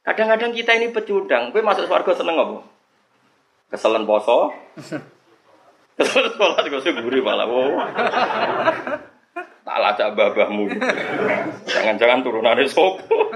Kadang-kadang 0.00 0.56
kita 0.56 0.72
ini 0.80 0.88
pecundang. 0.92 1.52
Gue 1.52 1.60
masuk 1.60 1.84
surga 1.84 2.12
seneng 2.16 2.40
apa? 2.40 2.64
Keselen 3.70 4.08
poso. 4.08 4.50
Keselen 6.00 6.32
sholat 6.34 6.64
gue 6.64 6.80
sih 6.80 6.92
gurih 6.96 7.20
malah. 7.20 7.44
Wow. 7.44 7.84
Tak 9.60 9.78
lacak 9.78 10.08
babahmu. 10.16 10.66
Jangan-jangan 11.68 12.24
turunannya 12.24 12.64
sopo. 12.66 13.28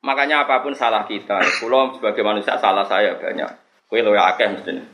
Makanya 0.00 0.48
apa 0.48 0.64
pun 0.64 0.72
salah 0.72 1.04
kita, 1.04 1.38
pulau 1.60 1.92
sebagai 1.92 2.24
manusia 2.24 2.56
salah 2.56 2.88
saya 2.88 3.20
banyak. 3.20 3.50
Kue 3.90 4.00
lo 4.06 4.14
akeh 4.14 4.46
mestinya. 4.48 4.86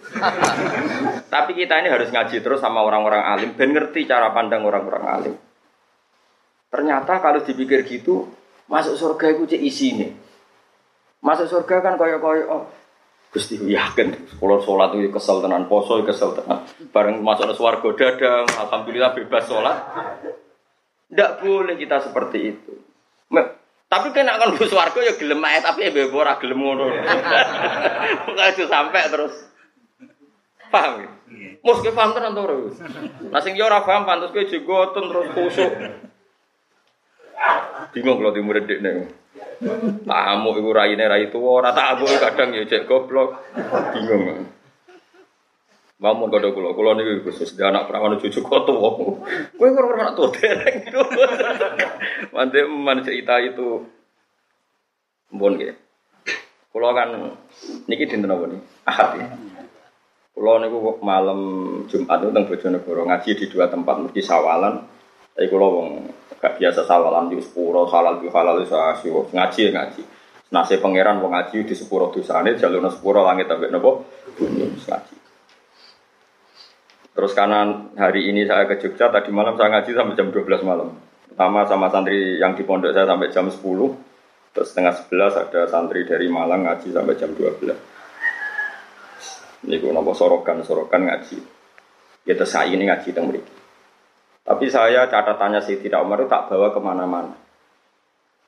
Tapi 1.28 1.52
kita 1.52 1.84
ini 1.84 1.92
harus 1.92 2.08
ngaji 2.08 2.40
terus 2.40 2.64
sama 2.64 2.80
orang-orang 2.80 3.22
alim, 3.22 3.52
ben 3.52 3.76
ngerti 3.76 4.08
cara 4.08 4.32
pandang 4.32 4.64
orang-orang 4.64 5.04
alim. 5.04 5.34
Ternyata 6.72 7.20
kalau 7.20 7.44
dipikir 7.44 7.84
gitu, 7.84 8.26
Masuk 8.66 8.98
surga 8.98 9.34
itu 9.34 9.46
cek 9.46 9.62
nih. 9.96 10.10
Masuk 11.22 11.46
surga 11.46 11.82
kan 11.82 11.94
koyo 11.94 12.18
koyo 12.18 12.44
oh 12.50 12.64
Gusti 13.36 13.60
yakin 13.60 14.16
kalau 14.40 14.64
sholat 14.64 14.96
itu 14.96 15.12
kesel 15.12 15.44
tenan 15.44 15.68
poso 15.68 16.00
kesel 16.00 16.32
tenan 16.32 16.64
bareng 16.88 17.20
masuk 17.20 17.52
swarga 17.52 17.92
dadang 17.92 18.48
alhamdulillah 18.48 19.12
bebas 19.12 19.44
sholat 19.44 19.76
tidak 21.12 21.44
boleh 21.44 21.76
kita 21.76 22.00
seperti 22.00 22.56
itu 22.56 22.72
tapi 23.92 24.10
kan 24.16 24.24
akan 24.24 24.56
bus 24.56 24.72
swarga 24.72 24.98
ya 25.04 25.14
gelem 25.20 25.44
ae 25.44 25.60
tapi 25.60 25.84
ya 25.84 25.90
bebo 25.92 26.24
ora 26.24 26.40
gelem 26.40 26.64
ngono 26.64 26.88
itu 28.56 28.64
sampai 28.72 29.04
terus 29.12 29.34
paham 30.72 31.04
ya? 31.04 31.10
Mus 31.62 31.78
paham 31.94 32.10
tenan 32.16 32.34
to 32.34 32.42
ora? 32.42 32.56
Nah 33.30 33.40
sing 33.44 33.54
yo 33.54 33.68
ora 33.68 33.84
paham 33.86 34.02
pantes 34.08 34.34
kowe 34.34 34.42
jegoten 34.42 35.06
terus 35.06 35.26
kusuk. 35.30 35.72
Bingung 37.92 38.20
kalau 38.20 38.32
di 38.34 38.42
murid 38.44 38.64
dek 38.68 38.80
neng. 38.84 38.98
Tamu 40.04 40.50
ibu 40.60 40.70
rai 40.72 40.96
nih 40.96 41.08
rai 41.08 41.26
tua, 41.32 41.64
rata 41.64 41.96
abu 41.96 42.04
kadang 42.04 42.52
ya 42.52 42.64
cek 42.68 42.84
goblok. 42.84 43.40
Bingung. 43.96 44.52
Mau 45.96 46.28
kado 46.28 46.52
kulo, 46.52 46.76
kulo 46.76 46.92
nih 46.92 47.24
khusus 47.24 47.56
dia 47.56 47.72
anak 47.72 47.88
perawan 47.88 48.20
cucu 48.20 48.44
kau 48.44 48.68
tua. 48.68 48.90
Gue 49.56 49.68
kurang 49.72 49.88
kurang 49.96 50.12
tua 50.12 50.28
dereng 50.28 50.76
itu. 50.84 51.00
Mantep 52.36 52.68
mana 52.68 53.00
cerita 53.00 53.40
itu. 53.40 53.80
Bon 55.32 55.56
gitu. 55.56 55.72
Kulo 56.68 56.92
kan 56.92 57.32
niki 57.88 58.04
dinten 58.12 58.28
apa 58.28 58.44
nih? 58.44 58.60
Ahad 58.84 59.10
ya. 59.16 59.26
Kulo 60.36 60.60
niku 60.60 61.00
malam 61.00 61.40
Jumat 61.88 62.20
itu 62.20 62.28
teng 62.28 62.44
Bojonegoro 62.44 63.08
ngaji 63.08 63.30
di 63.32 63.44
dua 63.48 63.72
tempat 63.72 63.96
mesti 63.96 64.20
sawalan. 64.20 64.84
Tapi 65.32 65.48
kulo 65.48 65.66
wong 65.80 65.88
Gak 66.36 66.60
biasa 66.60 66.84
sawalan 66.84 67.32
di 67.32 67.40
sepuro, 67.40 67.88
halal 67.88 68.20
di 68.20 68.28
halal 68.28 68.60
di 68.60 68.68
asio, 68.68 69.26
ngaji 69.32 69.72
ngaji. 69.72 70.02
Nasi 70.46 70.78
pangeran 70.78 71.18
mau 71.18 71.32
ngaji 71.32 71.66
di 71.66 71.74
sepuro 71.74 72.14
sana 72.22 72.54
jalur 72.54 72.86
sepuro 72.86 73.26
langit 73.26 73.50
tapi 73.50 73.66
nopo 73.66 74.06
bumi 74.38 74.78
ngaji. 74.78 75.16
Terus 77.16 77.32
karena 77.32 77.64
hari 77.96 78.28
ini 78.28 78.44
saya 78.44 78.68
ke 78.68 78.76
Jogja, 78.76 79.08
tadi 79.08 79.32
malam 79.32 79.56
saya 79.56 79.72
ngaji 79.72 79.90
sampai 79.96 80.14
jam 80.20 80.28
12 80.28 80.60
malam. 80.68 80.92
Pertama 81.32 81.64
sama 81.64 81.88
santri 81.88 82.36
yang 82.36 82.52
di 82.52 82.60
pondok 82.60 82.92
saya 82.92 83.08
sampai 83.08 83.32
jam 83.32 83.48
10, 83.48 83.56
terus 84.52 84.68
setengah 84.68 84.92
11 85.08 85.40
ada 85.48 85.60
santri 85.64 86.04
dari 86.04 86.28
Malang 86.28 86.68
ngaji 86.68 86.92
sampai 86.92 87.16
jam 87.16 87.32
12. 87.32 87.72
Ini 89.64 89.80
gue 89.80 89.92
nopo 89.96 90.12
sorokan, 90.12 90.60
sorokan 90.60 91.08
ngaji. 91.08 91.40
Ya 92.28 92.36
terus 92.36 92.52
ini 92.68 92.84
ngaji 92.84 93.08
tentang 93.08 93.32
mereka. 93.32 93.55
Tapi 94.46 94.70
saya 94.70 95.10
catatannya 95.10 95.58
sih 95.58 95.82
tidak 95.82 96.06
Umar 96.06 96.22
itu 96.22 96.30
tak 96.30 96.46
bawa 96.46 96.70
ke 96.70 96.78
mana-mana. 96.78 97.34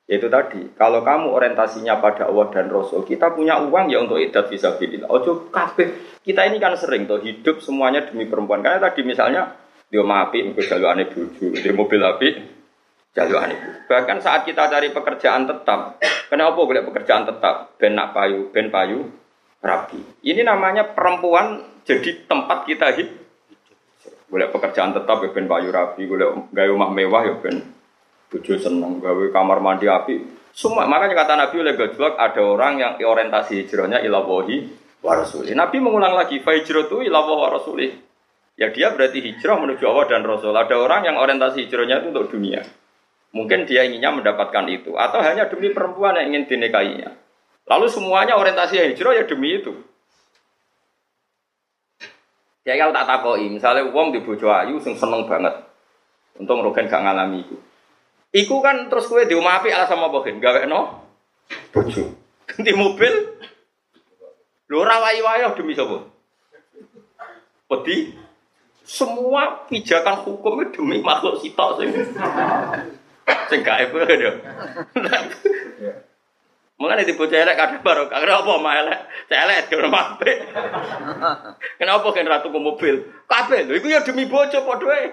Itu 0.09 0.33
tadi, 0.33 0.73
kalau 0.73 1.05
kamu 1.05 1.29
orientasinya 1.37 2.01
pada 2.01 2.33
Allah 2.33 2.49
dan 2.49 2.73
Rasul, 2.73 3.05
kita 3.05 3.37
punya 3.37 3.61
uang 3.61 3.93
ya 3.93 4.01
untuk 4.01 4.17
idat 4.17 4.49
bisa 4.49 4.79
bilillah. 4.81 5.11
Ojo 5.11 5.53
kafe. 5.53 6.17
Kita 6.25 6.49
ini 6.49 6.57
kan 6.57 6.73
sering 6.81 7.05
tuh 7.05 7.21
hidup 7.21 7.61
semuanya 7.61 8.09
demi 8.09 8.25
perempuan. 8.25 8.65
Karena 8.65 8.81
tadi 8.81 9.05
misalnya 9.05 9.53
dia 9.93 10.01
mapi, 10.01 10.49
mungkin 10.49 10.65
jalur 10.65 10.97
aneh 10.97 11.13
buju, 11.13 11.53
di 11.61 11.71
mobil 11.77 12.01
api, 12.01 12.29
jaluan 13.13 13.53
itu. 13.53 13.69
Bahkan 13.85 14.17
saat 14.25 14.49
kita 14.49 14.71
cari 14.71 14.95
pekerjaan 14.97 15.45
tetap, 15.45 16.01
kenapa 16.33 16.57
boleh 16.57 16.89
pekerjaan 16.89 17.29
tetap? 17.29 17.77
Ben 17.77 17.93
nak 17.93 18.17
payu, 18.17 18.49
ben 18.49 18.73
payu, 18.73 19.13
rapi. 19.61 20.25
Ini 20.25 20.41
namanya 20.41 20.89
perempuan 20.95 21.65
jadi 21.85 22.25
tempat 22.25 22.65
kita 22.65 22.97
hidup. 22.97 23.18
Boleh 24.29 24.53
pekerjaan 24.53 24.93
tetap 24.93 25.25
ya 25.25 25.33
ben 25.33 25.49
payu 25.49 25.73
rapi, 25.73 26.05
boleh 26.05 26.53
gaya 26.53 26.69
rumah 26.69 26.93
mewah 26.93 27.23
ya 27.25 27.35
ben 27.41 27.65
bojo 28.29 28.53
seneng, 28.61 29.01
gawe 29.01 29.25
kamar 29.33 29.59
mandi 29.65 29.89
api. 29.89 30.17
Semua 30.53 30.85
makanya 30.85 31.17
kata 31.25 31.33
Nabi 31.39 31.57
oleh 31.65 31.75
gojlok 31.81 32.21
ada 32.21 32.43
orang 32.45 32.77
yang 32.77 32.93
orientasi 33.01 33.65
hijrahnya 33.65 34.05
ilawohi 34.05 34.69
wa 35.01 35.17
rasuli. 35.17 35.57
Nabi 35.57 35.81
mengulang 35.81 36.13
lagi, 36.13 36.45
fa 36.45 36.53
hijratu 36.53 37.01
ilawohi 37.01 37.41
wa 37.41 37.49
rasuli. 37.57 37.89
Ya 38.59 38.75
dia 38.75 38.91
berarti 38.91 39.23
hijrah 39.23 39.55
menuju 39.55 39.87
Allah 39.87 40.07
dan 40.11 40.27
Rasul. 40.27 40.51
Ada 40.51 40.75
orang 40.75 41.07
yang 41.07 41.17
orientasi 41.23 41.71
hijrahnya 41.71 42.03
itu 42.03 42.11
untuk 42.11 42.27
dunia. 42.35 42.67
Mungkin 43.31 43.71
dia 43.71 43.87
inginnya 43.87 44.11
mendapatkan 44.11 44.67
itu. 44.67 44.99
Atau 44.99 45.23
hanya 45.23 45.47
demi 45.47 45.71
perempuan 45.71 46.19
yang 46.19 46.35
ingin 46.35 46.51
dinikahinya. 46.51 47.15
Lalu 47.71 47.87
semuanya 47.87 48.35
orientasi 48.35 48.83
hijrah 48.83 49.15
ya 49.15 49.25
demi 49.31 49.63
itu. 49.63 49.79
Ya 52.67 52.75
kalau 52.77 52.93
tak 52.93 53.07
takoi, 53.07 53.49
misalnya 53.49 53.87
uang 53.91 54.15
di 54.15 54.21
bojo 54.23 54.51
ayu 54.51 54.79
sing 54.83 54.99
seneng 54.99 55.27
banget. 55.31 55.55
Untung 56.39 56.63
Rogen 56.63 56.87
gak 56.87 57.03
ngalami 57.03 57.43
itu. 57.43 57.57
Iku 58.31 58.61
kan 58.61 58.87
terus 58.93 59.09
kue 59.09 59.25
diumapi 59.25 59.73
ala 59.73 59.89
sama 59.89 60.13
bogen, 60.13 60.39
gawe 60.39 60.69
no 60.69 61.09
bojo. 61.73 62.13
Ganti 62.45 62.73
mobil, 62.77 63.13
lu 64.69 64.85
rawai 64.85 65.21
wayo 65.25 65.57
demi 65.57 65.73
sapa? 65.73 66.05
Pedi, 67.69 68.13
semua 68.85 69.69
pijakan 69.69 70.25
hukum 70.25 70.65
itu 70.65 70.81
demi 70.81 71.01
makhluk 71.05 71.41
sitok 71.41 71.81
sing 71.81 71.93
sing 73.53 73.61
gaib 73.61 73.93
ya. 73.97 74.33
Mengenai 76.79 77.11
di 77.11 77.19
bocah 77.19 77.39
elek 77.43 77.59
kadang 77.59 77.83
baru 77.83 78.07
karena 78.07 78.39
apa 78.39 78.55
elek, 78.55 79.01
elek 79.27 79.59
di 79.67 79.75
rumah 79.83 80.15
Kenapa 81.75 82.07
kan 82.15 82.31
ratu 82.31 82.55
ke 82.55 82.61
mobil? 82.63 82.95
Kabel, 83.27 83.67
itu 83.75 83.91
ya 83.91 84.07
demi 84.07 84.31
bojo 84.31 84.63
podoe. 84.63 85.11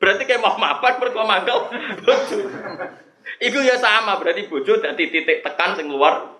Berarti 0.00 0.24
kayak 0.24 0.40
mau 0.40 0.56
mapat 0.56 0.96
mereka 0.96 1.20
bojo. 2.00 2.38
Iku 3.44 3.58
ya 3.60 3.76
sama, 3.76 4.16
berarti 4.16 4.48
bojo 4.48 4.80
dari 4.80 5.04
titik 5.12 5.44
tekan 5.44 5.76
sing 5.76 5.92
luar. 5.92 6.32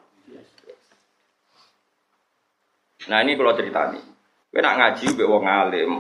Nah 3.12 3.18
ini 3.20 3.36
kalau 3.36 3.52
cerita 3.52 3.92
nih, 3.92 4.02
gue 4.54 4.60
nak 4.62 4.76
ngaji 4.78 5.04
gue 5.18 5.26
wong 5.26 5.44
alim, 5.44 5.92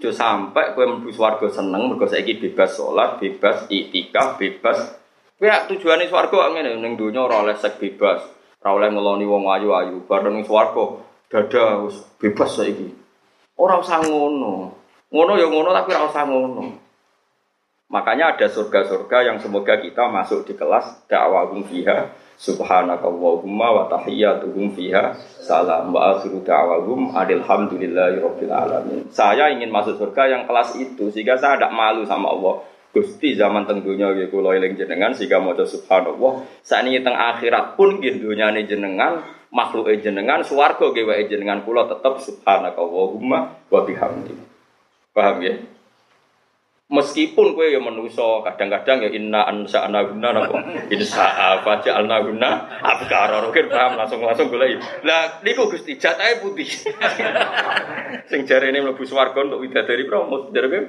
Jo 0.00 0.08
sampai 0.08 0.72
gue 0.72 0.84
mlebu 0.88 1.12
swarga 1.12 1.52
seneng 1.52 1.92
mergo 1.92 2.08
saiki 2.08 2.40
bebas 2.40 2.72
sholat, 2.72 3.20
bebas 3.20 3.68
itikaf, 3.68 4.40
bebas. 4.40 4.96
Kowe 5.40 5.48
tujuane 5.72 6.04
swarga 6.04 6.52
ngene 6.52 6.76
ning 6.84 7.00
donya 7.00 7.24
ora 7.24 7.40
oleh 7.40 7.56
sek 7.56 7.80
bebas, 7.80 8.20
ora 8.60 8.76
oleh 8.76 8.92
ngeloni 8.92 9.24
wong 9.24 9.48
ayu-ayu, 9.48 10.04
bareng 10.04 10.36
ning 10.36 10.44
swarga 10.44 11.00
dada 11.32 11.80
wis 11.80 11.96
bebas 12.20 12.60
saiki. 12.60 12.92
Ora 13.56 13.80
usah 13.80 14.04
ngono. 14.04 14.76
Ngono 15.08 15.32
ya 15.40 15.48
ngono 15.48 15.72
tapi 15.72 15.96
ora 15.96 16.12
usah 16.12 16.28
ngono. 16.28 16.76
Makanya 17.88 18.36
ada 18.36 18.52
surga-surga 18.52 19.32
yang 19.32 19.40
semoga 19.40 19.80
kita 19.80 20.12
masuk 20.12 20.44
di 20.44 20.54
kelas 20.54 21.08
dakwahum 21.08 21.64
fiha 21.64 22.12
subhanakallahumma 22.36 23.68
wa 23.72 23.84
tahiyyatuhum 23.90 24.76
fiha 24.76 25.16
salam 25.42 25.90
wa 25.90 26.14
akhiru 26.14 26.44
da'wahum 26.44 27.16
alhamdulillahi 27.16 28.20
rabbil 28.20 28.52
alamin. 28.52 29.08
Saya 29.08 29.50
ingin 29.50 29.72
masuk 29.72 29.96
surga 29.96 30.36
yang 30.36 30.44
kelas 30.44 30.76
itu 30.76 31.08
sehingga 31.10 31.34
saya 31.40 31.56
tidak 31.56 31.72
malu 31.72 32.04
sama 32.04 32.28
Allah. 32.28 32.60
Gusti 32.90 33.38
zaman 33.38 33.70
tenggunya 33.70 34.10
nggih 34.10 34.34
kula 34.34 34.58
eling 34.58 34.74
jenengan 34.74 35.14
sehingga 35.14 35.38
maca 35.38 35.62
subhanallah. 35.62 36.42
Sakniki 36.66 37.06
teng 37.06 37.14
akhirat 37.14 37.78
pun 37.78 38.02
nggih 38.02 38.18
dunyane 38.18 38.66
jenengan, 38.66 39.22
makhluk 39.54 39.94
jenengan, 40.02 40.42
swarga 40.42 40.90
nggih 40.90 41.06
wae 41.06 41.30
jenengan 41.30 41.62
kula 41.62 41.86
tetep 41.86 42.18
subhanakallahumma 42.18 43.38
wa 43.70 43.80
bihamdi. 43.86 44.34
Paham 45.14 45.38
ya? 45.38 45.54
Meskipun 46.90 47.54
kue 47.54 47.70
yang 47.70 47.86
menuso 47.86 48.42
kadang-kadang 48.42 49.06
ya 49.06 49.10
inna 49.14 49.46
ansa 49.46 49.86
anaguna 49.86 50.34
napa 50.34 50.58
insa 50.90 51.22
apa 51.22 51.78
aja 51.78 52.02
anaguna 52.02 52.66
abkar 52.82 53.30
mungkin 53.46 53.70
paham 53.70 53.94
langsung 53.94 54.18
langsung 54.26 54.50
gue 54.50 54.74
Lah 55.06 55.38
niku 55.46 55.70
Gusti 55.70 55.94
jatahe 55.94 56.42
putih. 56.42 56.66
Sing 58.26 58.42
jare 58.42 58.74
ini 58.74 58.82
mlebu 58.82 59.06
swarga 59.06 59.38
untuk 59.38 59.62
widadari 59.62 60.02
promo 60.02 60.50
jare 60.50 60.66
kowe 60.66 60.82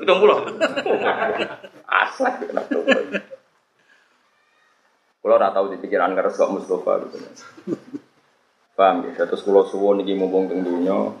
pitung 0.00 0.18
puluh. 0.24 0.40
Asak 1.84 2.40
Kalau 5.20 5.42
ora 5.42 5.52
tahu 5.52 5.74
di 5.74 5.82
pikiran 5.84 6.16
ngeres 6.16 6.38
kok 6.38 6.48
Mustafa 6.48 7.02
gitu. 7.02 7.18
Paham 8.72 9.04
ya? 9.04 9.20
Terus 9.20 9.44
kalau 9.44 9.68
suwon 9.68 10.00
iki 10.00 10.16
mumpung 10.16 10.46
teng 10.46 10.62
dunya, 10.62 11.12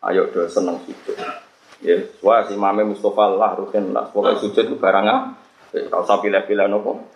ayo 0.00 0.26
do 0.32 0.48
seneng 0.48 0.80
situ. 0.82 1.12
Ya, 1.80 1.96
wah 2.20 2.44
si 2.44 2.60
mame 2.60 2.84
Mustafa 2.84 3.32
lah 3.32 3.56
rukin 3.56 3.96
lah. 3.96 4.12
Pokoknya 4.12 4.36
sujud 4.36 4.64
itu 4.68 4.76
barang 4.76 5.06
ah. 5.08 5.20
Kalau 5.70 6.04
usah 6.04 6.20
pilih-pilih 6.20 6.66
nopo. 6.68 7.08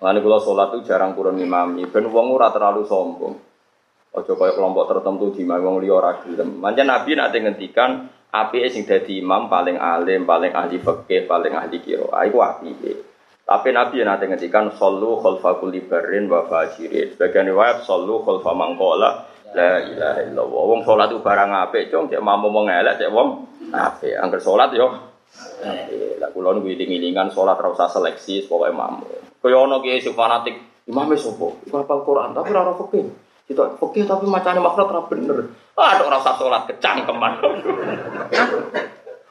Lalu 0.00 0.18
kalau 0.24 0.40
sholat 0.40 0.68
itu 0.76 0.92
jarang 0.92 1.12
kurun 1.18 1.40
imami. 1.40 1.88
Ben 1.90 2.06
wong 2.06 2.30
ora 2.30 2.54
terlalu 2.54 2.86
sombong. 2.86 3.34
Ojo 4.10 4.32
kaya 4.34 4.54
kelompok 4.58 4.90
tertentu 4.90 5.30
di 5.34 5.46
wong 5.46 5.82
liya 5.82 5.94
ora 5.98 6.12
gelem. 6.22 6.58
Manjen 6.58 6.90
Nabi 6.90 7.14
nanti 7.14 7.36
ngendikan 7.38 8.10
api 8.30 8.66
sing 8.70 8.82
dadi 8.86 9.22
imam 9.22 9.46
paling 9.46 9.78
alim, 9.78 10.26
paling 10.26 10.50
ahli 10.50 10.82
fikih, 10.82 11.30
paling 11.30 11.54
ahli 11.54 11.78
qiraah. 11.78 12.22
Iku 12.26 12.38
api. 12.42 12.70
Tapi 13.46 13.68
Nabi 13.70 14.02
nanti 14.02 14.24
ngendikan 14.30 14.74
sallu 14.74 15.18
khalfa 15.18 15.58
kulli 15.62 15.86
barrin 15.86 16.26
wa 16.30 16.46
fajirin. 16.46 17.14
Sebagian 17.14 17.50
riwayat 17.50 17.82
sallu 17.86 18.22
khalfa 18.22 18.50
mangkola 18.54 19.29
La 19.50 19.82
ilaha 19.82 20.20
illallah. 20.22 20.62
Wong 20.70 20.80
salat 20.86 21.10
itu 21.10 21.18
barang 21.18 21.50
apik, 21.66 21.90
cung 21.90 22.06
cek 22.06 22.22
mampu 22.22 22.48
wong 22.54 22.70
elek 22.70 23.02
cek 23.02 23.10
wong 23.10 23.28
apik. 23.74 24.14
Angger 24.14 24.38
salat 24.38 24.70
yo 24.74 24.86
Lah 26.18 26.28
kula 26.34 26.54
niku 26.58 26.74
iling-ilingan 26.74 27.30
salat 27.30 27.58
ora 27.58 27.70
usah 27.70 27.90
seleksi 27.90 28.46
pokoke 28.46 28.70
mampu. 28.74 29.06
Kaya 29.40 29.56
ana 29.56 29.80
kiai 29.80 30.02
sing 30.02 30.12
fanatik, 30.12 30.84
imame 30.86 31.16
sapa? 31.16 31.48
Iku 31.64 31.80
hafal 31.80 32.02
Quran 32.04 32.34
tapi 32.36 32.50
ora 32.52 32.74
fikih. 32.76 33.04
Itu 33.50 33.62
fikih 33.78 34.04
tapi 34.06 34.26
macane 34.30 34.62
makhraj 34.62 34.90
ora 34.90 35.02
bener. 35.06 35.50
Ah, 35.74 35.98
ora 35.98 36.18
usah 36.18 36.34
salat 36.38 36.62
kecangkeman. 36.70 37.32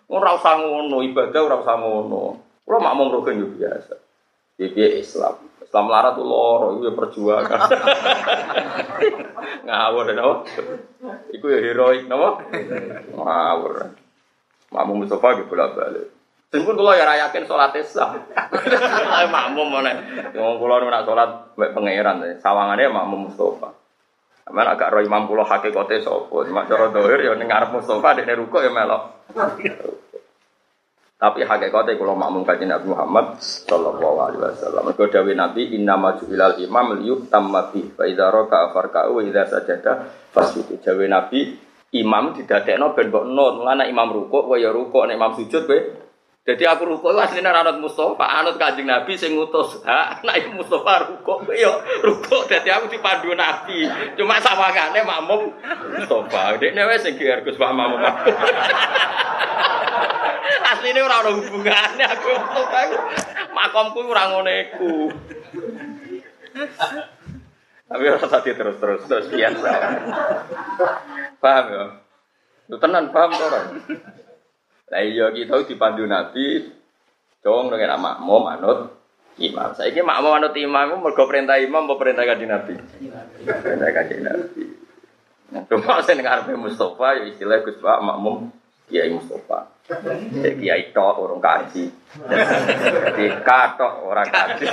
Ora 0.09 0.33
usah 0.33 0.57
ngono, 0.57 1.05
ibadah 1.05 1.37
ora 1.37 1.61
usah 1.61 1.77
ngono. 1.77 2.41
Kula 2.65 2.81
makmum 2.81 3.13
rukun 3.13 3.45
yo 3.45 3.47
biasa. 3.53 3.93
Iki 4.57 5.05
Islam. 5.05 5.37
Islam 5.69 5.85
larat 5.85 6.17
tuh 6.17 6.25
loro, 6.25 6.81
itu 6.81 6.89
ya 6.89 6.93
perjuangan. 6.97 7.69
Ngawur 9.69 10.05
ya, 10.09 10.13
no? 10.17 10.41
Iku 11.29 11.45
ya 11.45 11.61
heroik, 11.61 12.09
no? 12.09 12.41
Ngawur. 13.13 13.93
Makmum 14.73 15.05
Mustafa 15.05 15.37
gitu 15.37 15.45
bolak 15.53 15.77
balik. 15.77 16.09
Sing 16.49 16.65
pun 16.65 16.73
kula 16.73 16.97
ya 16.97 17.05
ra 17.05 17.13
yakin 17.29 17.45
salat 17.45 17.77
sah. 17.85 18.17
makmum 19.29 19.69
mana? 19.69 19.93
Wong 20.33 20.57
kula 20.57 20.81
nak 20.81 21.05
salat 21.05 21.53
mek 21.53 21.77
pangeran 21.77 22.25
sawangane 22.41 22.89
makmum 22.89 23.29
Mustafa. 23.29 23.69
Amal 24.49 24.65
agak 24.73 24.89
roh 24.89 25.05
imam 25.05 25.29
kula 25.29 25.45
hakikate 25.45 26.01
sapa? 26.01 26.49
Mak 26.49 26.65
cara 26.65 26.89
dohir 26.89 27.21
ya 27.21 27.37
ning 27.37 27.45
ngarep 27.45 27.77
Mustafa 27.77 28.17
dekne 28.17 28.33
rukuk 28.41 28.65
ya 28.65 28.73
melok. 28.73 29.29
Tapi 31.19 31.43
hakikatnya 31.43 31.99
kalau 31.99 32.15
makmum 32.15 32.47
kaji 32.47 32.63
Nabi 32.63 32.95
Muhammad 32.95 33.43
Sallallahu 33.43 34.17
Alaihi 34.23 34.39
Wasallam. 34.39 34.87
Kalau 34.95 35.11
dawe 35.11 35.31
Nabi 35.35 35.75
Inna 35.75 35.99
maju 35.99 36.23
ilal 36.31 36.55
imam 36.63 36.95
liyuk 36.95 37.27
tammabi. 37.27 37.91
Fa 37.91 38.07
idza 38.07 38.31
raka 38.31 38.71
afarka'u 38.71 39.19
wa 39.19 39.21
idza 39.27 39.43
sajada 39.51 40.07
fasjudu. 40.31 40.79
Dawe 40.79 41.05
Nabi 41.11 41.59
imam 41.91 42.39
didadekno 42.39 42.95
ben 42.95 43.11
mbok 43.11 43.25
nun. 43.35 43.67
Lan 43.67 43.83
imam 43.83 44.15
rukuk 44.15 44.47
wa 44.47 44.55
ya 44.55 44.71
rukuk 44.71 45.11
imam 45.11 45.35
sujud 45.35 45.67
kowe 45.67 45.79
jadi 46.49 46.65
aku 46.65 46.89
rukuk 46.89 47.13
aslinya 47.13 47.53
anut 47.53 47.77
Mustafa, 47.77 48.25
anut 48.25 48.57
kanjeng 48.57 48.89
Nabi 48.89 49.13
sing 49.13 49.37
ngutus. 49.37 49.85
Ha, 49.85 50.17
nek 50.25 50.49
Mustafa 50.57 51.05
rukuk, 51.05 51.45
yo 51.53 51.77
rukuk 52.01 52.49
dadi 52.49 52.73
aku 52.73 52.89
dipandu 52.89 53.37
Nabi. 53.37 53.85
Cuma 54.17 54.41
sawangane 54.41 55.05
makmum 55.05 55.53
Mustafa. 55.93 56.57
Dekne 56.57 56.89
wis 56.89 57.05
sing 57.05 57.21
Gus 57.21 57.53
Pak 57.53 57.69
makmum. 57.69 58.01
Asline 60.73 61.05
ora 61.05 61.21
ono 61.21 61.37
hubungane 61.37 62.01
aku 62.01 62.29
Mustafa. 62.33 62.97
Makomku 63.53 64.09
ora 64.09 64.25
iku. 64.49 65.13
Tapi 67.85 68.03
ora 68.09 68.25
tadi 68.25 68.57
terus-terus 68.57 69.05
terus 69.05 69.29
biasa. 69.29 69.69
Paham 71.37 71.65
ya? 71.69 71.85
Lu 72.73 72.81
tenan 72.81 73.13
paham 73.13 73.37
to 73.37 73.45
ora? 73.45 73.61
Lah 74.89 75.01
iya 75.05 75.29
kita 75.29 75.69
dipandu 75.69 76.09
Nabi 76.09 76.65
dong 77.45 77.69
dengan 77.69 78.01
makmum 78.01 78.41
manut 78.41 78.79
imam. 79.37 79.69
Saya 79.77 79.93
ini 79.93 80.01
makmum 80.01 80.33
manut 80.33 80.53
imam 80.57 80.99
mergo 80.99 81.29
perintah 81.29 81.61
imam 81.61 81.85
apa 81.85 81.95
perintah 81.95 82.25
kanjeng 82.25 82.49
Nabi? 82.49 82.73
Perintah 83.45 83.89
kanjeng 83.93 84.21
Nabi. 84.25 84.63
Nah, 85.49 85.65
cuma 85.65 86.01
saya 86.01 86.17
dengar 86.17 86.45
Mustafa 86.57 87.21
ya 87.21 87.23
istilah 87.29 87.61
Gus 87.65 87.77
Pak 87.81 88.01
makmum 88.01 88.49
ya 88.89 89.05
Mustafa. 89.13 89.79
Jadi 89.89 90.61
kiai 90.61 90.93
tok 90.93 91.17
orang 91.17 91.41
kaji. 91.41 91.89
Jadi 93.09 93.25
katok 93.41 94.05
orang 94.05 94.29
kaji. 94.29 94.69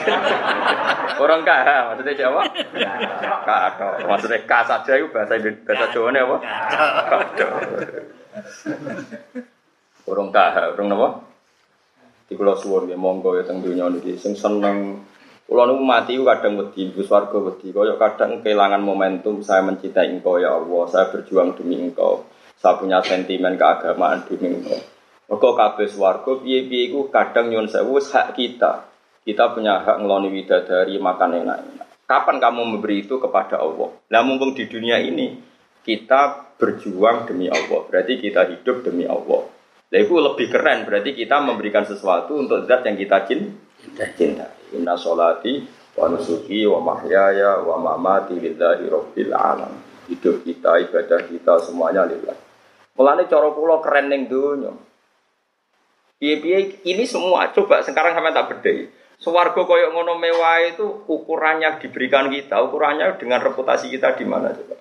Orang 1.16 1.40
kah 1.40 1.88
maksudnya 1.92 2.12
Jawa? 2.12 2.44
Katok. 3.48 4.05
Maksudnya 4.05 4.44
ka 4.44 4.61
saja 4.68 4.92
itu 5.00 5.09
bahasa 5.09 5.40
bahasa 5.40 5.87
Jawa 5.88 6.12
ini 6.12 6.20
apa? 6.20 6.37
Katok. 7.09 7.52
Orang 10.07 10.31
kah, 10.31 10.75
orang 10.75 10.95
apa? 10.95 11.09
Di 12.27 12.35
pulau 12.35 12.59
suwon 12.59 12.90
ya 12.90 12.99
monggo 12.99 13.38
ya 13.38 13.47
teng 13.47 13.62
dunia 13.62 13.87
niki 13.87 14.19
sing 14.19 14.35
seneng 14.35 15.07
Kulo 15.47 15.62
niku 15.62 15.87
mati 15.87 16.19
kadang 16.19 16.59
wedi, 16.59 16.90
Gus 16.90 17.07
warga 17.07 17.38
wedi. 17.38 17.71
Kaya 17.71 17.95
kadang 17.95 18.42
kehilangan 18.42 18.83
momentum 18.83 19.47
saya 19.47 19.62
mencintai 19.62 20.11
engkau 20.11 20.42
ya 20.42 20.59
Allah, 20.59 20.90
saya 20.90 21.07
berjuang 21.14 21.55
demi 21.55 21.79
engkau. 21.79 22.27
Saya 22.59 22.75
punya 22.83 22.99
sentimen 23.07 23.55
keagamaan 23.55 24.27
demi 24.27 24.59
engkau. 24.59 24.75
Mergo 25.31 25.55
kabeh 25.55 25.87
swarga 25.87 26.42
piye-piye 26.42 26.90
iku 26.90 27.14
kadang 27.14 27.55
nyuwun 27.55 27.71
sewu 27.71 28.03
hak 28.03 28.35
kita. 28.35 28.90
Kita 29.23 29.55
punya 29.55 29.87
hak 29.87 30.03
ngeloni 30.03 30.35
widadari 30.35 30.99
makan 30.99 31.47
enak-enak. 31.47 31.88
Kapan 32.07 32.37
kamu 32.42 32.62
memberi 32.66 33.07
itu 33.07 33.23
kepada 33.23 33.62
Allah? 33.62 33.90
Nah 34.11 34.21
mumpung 34.27 34.55
di 34.55 34.66
dunia 34.66 34.99
ini 34.99 35.38
kita 35.87 36.55
berjuang 36.59 37.31
demi 37.31 37.47
Allah. 37.47 37.87
Berarti 37.87 38.19
kita 38.19 38.51
hidup 38.51 38.83
demi 38.83 39.07
Allah. 39.07 39.47
Nah 39.87 39.99
itu 40.03 40.14
lebih 40.18 40.51
keren. 40.51 40.83
Berarti 40.83 41.14
kita 41.14 41.38
memberikan 41.38 41.87
sesuatu 41.87 42.37
untuk 42.38 42.66
zat 42.66 42.83
yang 42.83 42.99
kita 42.99 43.22
cintai. 43.27 44.75
Inna 44.75 44.99
sholati 44.99 45.62
wa 45.94 46.11
nusuki 46.11 46.66
wa 46.66 46.83
mahyaya 46.83 47.62
wa 47.62 47.79
mamati 47.79 48.37
lillahi 48.37 48.90
alam. 49.31 49.72
Hidup 50.07 50.46
kita, 50.46 50.79
ibadah 50.87 51.20
kita 51.27 51.53
semuanya 51.66 52.07
lillah. 52.07 52.35
Mulane 52.94 53.27
cara 53.27 53.51
kula 53.51 53.83
keren 53.83 54.07
ning 54.11 54.31
donya. 54.31 54.70
Ini 56.22 57.05
semua 57.05 57.51
coba 57.53 57.83
sekarang 57.83 58.14
sampai 58.14 58.33
tak 58.33 58.49
bedai. 58.53 58.88
Swarga 59.16 59.64
koyok 59.64 59.96
ngono 59.96 60.20
mewah 60.20 60.61
itu 60.68 61.09
ukurannya 61.09 61.81
diberikan 61.81 62.29
kita, 62.29 62.61
ukurannya 62.68 63.16
dengan 63.16 63.40
reputasi 63.40 63.88
kita 63.88 64.12
di 64.12 64.29
mana 64.29 64.53
coba? 64.53 64.77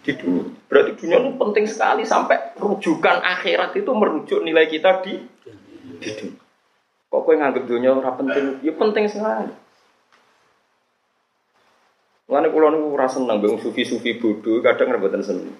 Di 0.00 0.12
dunia. 0.16 0.55
Berarti 0.76 0.92
dunia 1.00 1.16
itu 1.24 1.32
penting 1.40 1.64
sekali 1.64 2.04
sampai 2.04 2.52
rujukan 2.60 3.24
akhirat 3.24 3.72
itu 3.72 3.90
merujuk 3.96 4.44
nilai 4.44 4.68
kita 4.68 5.00
di 5.00 5.16
di 5.96 6.08
dunia. 6.12 6.44
Kok 7.08 7.20
kowe 7.24 7.32
nganggep 7.32 7.64
dunia 7.64 7.96
ora 7.96 8.12
penting? 8.12 8.60
Ya 8.60 8.76
penting 8.76 9.08
sekali. 9.08 9.48
Mulane 12.28 12.52
kula 12.52 12.68
niku 12.76 12.92
ora 12.92 13.08
seneng 13.08 13.40
mbek 13.40 13.56
sufi-sufi 13.56 14.20
bodoh 14.20 14.60
kadang 14.60 14.92
rebutan 14.92 15.24
seneng. 15.24 15.56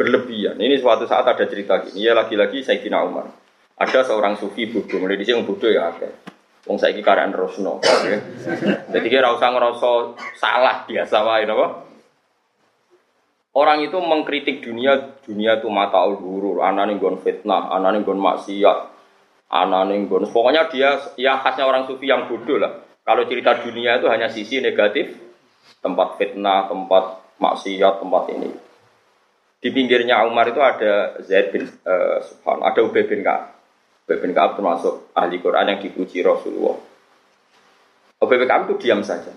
Berlebihan. 0.00 0.56
Ini 0.56 0.80
suatu 0.80 1.04
saat 1.04 1.28
ada 1.28 1.44
cerita 1.44 1.84
gini. 1.84 2.08
Ya 2.08 2.16
lagi-lagi 2.16 2.64
Sayyidina 2.64 3.04
Umar. 3.04 3.28
Ada 3.76 4.08
seorang 4.08 4.40
sufi 4.40 4.72
bodoh. 4.72 4.96
Mulai 5.04 5.20
di 5.20 5.28
sini 5.28 5.44
bodoh 5.44 5.68
ya 5.68 5.92
akeh. 5.92 6.32
Wong 6.64 6.80
saiki 6.80 7.04
karyan 7.04 7.36
Rosno. 7.36 7.78
Ya. 7.84 8.18
Jadi 8.90 9.06
kira 9.06 9.30
usah 9.36 9.52
ngerasa 9.52 9.90
salah 10.34 10.82
biasa 10.88 11.16
wae 11.22 11.44
napa? 11.44 11.85
Orang 13.56 13.80
itu 13.80 13.96
mengkritik 13.96 14.60
dunia, 14.60 15.16
dunia 15.24 15.56
itu 15.56 15.72
mata 15.72 15.96
al 15.96 16.20
hurur, 16.20 16.60
anane 16.60 17.00
nggon 17.00 17.24
fitnah, 17.24 17.72
anane 17.72 18.04
nggon 18.04 18.20
maksiat, 18.20 18.78
anane 19.48 19.96
nggon. 20.04 20.28
Pokoknya 20.28 20.68
dia 20.68 21.00
ya 21.16 21.40
khasnya 21.40 21.64
orang 21.64 21.88
sufi 21.88 22.04
yang 22.04 22.28
bodoh 22.28 22.60
lah. 22.60 22.84
Kalau 23.00 23.24
cerita 23.24 23.56
dunia 23.64 23.96
itu 23.96 24.12
hanya 24.12 24.28
sisi 24.28 24.60
negatif, 24.60 25.16
tempat 25.80 26.20
fitnah, 26.20 26.68
tempat 26.68 27.24
maksiat, 27.40 27.96
tempat 27.96 28.24
ini. 28.36 28.52
Di 29.56 29.72
pinggirnya 29.72 30.20
Umar 30.28 30.52
itu 30.52 30.60
ada 30.60 31.16
Zaid 31.24 31.48
bin 31.56 31.64
uh, 31.64 32.20
Subhan, 32.20 32.60
ada 32.60 32.80
Ubay 32.84 33.08
bin 33.08 33.24
Ka'ab. 33.24 33.56
Ubay 34.04 34.20
bin 34.20 34.36
Ka'ab 34.36 34.60
termasuk 34.60 35.08
ahli 35.16 35.40
Quran 35.40 35.72
yang 35.72 35.80
dipuji 35.80 36.20
Rasulullah. 36.20 36.76
Ubay 38.20 38.36
bin 38.36 38.52
Ka'ab 38.52 38.68
itu 38.68 38.84
diam 38.84 39.00
saja. 39.00 39.32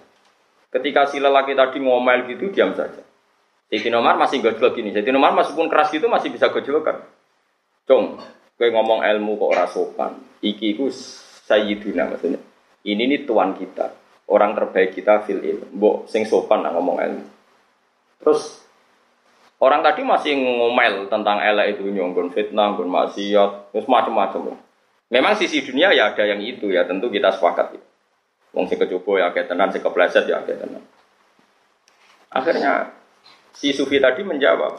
Ketika 0.76 1.08
si 1.08 1.24
lelaki 1.24 1.56
tadi 1.56 1.80
ngomel 1.80 2.28
gitu, 2.28 2.52
diam 2.52 2.76
saja. 2.76 3.09
Sayyidina 3.70 4.02
Umar 4.02 4.18
masih 4.18 4.42
gojlok 4.42 4.74
gini. 4.74 4.90
Sayyidina 4.90 5.22
Umar 5.22 5.38
meskipun 5.38 5.70
keras 5.70 5.94
gitu 5.94 6.10
masih 6.10 6.34
bisa 6.34 6.50
gojlokan. 6.50 7.06
Cung, 7.86 8.18
gue 8.58 8.70
ngomong 8.74 9.06
ilmu 9.06 9.38
kok 9.38 9.50
ora 9.54 9.66
sopan. 9.70 10.18
Iki 10.42 10.74
ku 10.74 10.90
sayyiduna 11.46 12.10
maksudnya. 12.10 12.42
Ini 12.82 13.06
nih 13.06 13.30
tuan 13.30 13.54
kita. 13.54 13.94
Orang 14.30 14.58
terbaik 14.58 14.98
kita 14.98 15.22
fil 15.22 15.42
ilmu. 15.42 15.70
Mbok 15.78 15.96
sing 16.10 16.26
sopan 16.26 16.66
lah 16.66 16.74
ngomong 16.74 16.98
ilmu. 16.98 17.26
Terus 18.26 18.58
orang 19.62 19.86
tadi 19.86 20.02
masih 20.02 20.34
ngomel 20.38 21.06
tentang 21.06 21.38
elek 21.38 21.78
itu 21.78 21.86
nyonggon 21.94 22.34
fitnah, 22.34 22.74
nggon 22.74 22.90
maksiat, 22.90 23.74
terus 23.74 23.86
macam-macam. 23.86 24.58
Memang 25.10 25.34
sisi 25.38 25.62
dunia 25.66 25.94
ya 25.94 26.14
ada 26.14 26.26
yang 26.26 26.42
itu 26.42 26.70
ya 26.70 26.86
tentu 26.90 27.10
kita 27.10 27.34
sepakat 27.34 27.78
ya. 27.78 27.82
Wong 28.54 28.66
sing 28.66 28.82
ya 28.82 29.28
kayak 29.30 29.46
tenan, 29.46 29.70
sing 29.70 29.82
kepleset 29.82 30.26
ya 30.26 30.42
kayak 30.42 30.66
tenan. 30.66 30.82
Akhirnya 32.30 32.99
Si 33.54 33.74
Sufi 33.74 33.98
tadi 33.98 34.22
menjawab, 34.24 34.74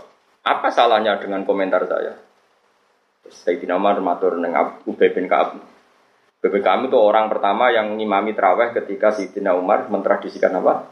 apa 0.46 0.68
salahnya 0.72 1.20
dengan 1.20 1.44
komentar 1.44 1.85
saya? 1.85 2.16
Sayyidina 3.30 3.76
Umar 3.78 4.00
matur 4.02 4.40
dengan 4.40 4.80
Ubay 4.88 5.12
bin 5.14 5.30
Ka'ab. 5.30 5.61
Ka'ab 6.40 6.80
itu 6.88 6.98
orang 6.98 7.28
pertama 7.28 7.68
yang 7.70 7.94
ngimami 7.94 8.33
terawih 8.33 8.72
ketika 8.72 9.14
Sayyidina 9.14 9.54
Umar 9.54 9.87
mentradisikan 9.92 10.56
apa? 10.56 10.88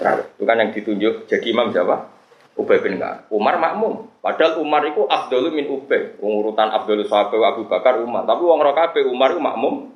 Terawih. 0.00 0.26
Itu 0.34 0.44
kan 0.48 0.56
yang 0.58 0.70
ditunjuk 0.72 1.28
jadi 1.28 1.46
imam 1.52 1.70
siapa? 1.70 2.10
Ubay 2.56 2.80
bin 2.80 2.96
Ka'ab. 2.96 3.28
Umar 3.30 3.60
makmum. 3.60 4.08
Padahal 4.24 4.58
Umar 4.58 4.82
itu 4.88 5.04
afdalu 5.06 5.62
min 5.62 5.66
Ubay. 5.70 6.16
Urutan 6.18 6.72
afdalu 6.72 7.04
sahabat 7.06 7.38
Abu 7.38 7.68
Bakar 7.68 8.00
Umar. 8.00 8.24
Tapi 8.24 8.42
wong 8.42 8.60
rokabe 8.64 9.04
Umar 9.06 9.36
itu 9.36 9.40
makmum 9.44 9.92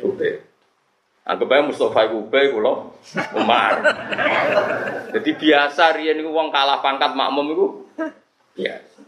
Ubay. 0.00 0.49
Anggap 1.20 1.52
aja 1.52 1.62
Mustafa 1.62 2.08
iku 2.08 2.26
bae 2.32 2.48
kula 2.48 2.90
Umar. 3.36 3.74
Jadi 5.12 5.30
biasa 5.36 5.94
riyen 5.94 6.16
niku 6.18 6.32
wong 6.32 6.48
kalah 6.48 6.80
pangkat 6.80 7.12
makmum 7.12 7.46
iku 7.52 7.66
biasa. 8.56 9.00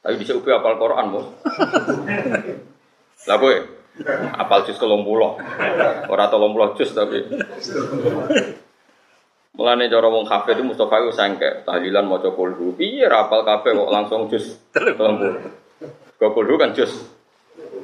Tapi 0.00 0.14
bisa 0.16 0.32
ubi 0.32 0.48
apal 0.48 0.80
Quran, 0.80 1.12
Bos. 1.12 1.28
Lah 3.28 3.36
kowe 3.36 3.54
apal 4.40 4.60
juz 4.64 4.80
30. 4.80 5.04
Ora 6.08 6.24
30 6.32 6.76
juz 6.80 6.90
tapi. 6.96 7.18
Mulane 9.50 9.92
cara 9.92 10.08
wong 10.08 10.24
kafir 10.24 10.56
itu 10.56 10.64
Mustafa 10.64 11.04
iku 11.04 11.12
sangke 11.12 11.66
tahlilan 11.68 12.08
maca 12.08 12.32
kulhu. 12.32 12.72
Piye 12.78 13.04
ra 13.10 13.28
apal 13.28 13.44
kabeh 13.44 13.76
kok 13.76 13.92
langsung 13.92 14.30
juz 14.30 14.56
30. 14.72 14.96
Kok 16.16 16.32
kulhu 16.32 16.54
kan 16.56 16.72
juz 16.72 17.04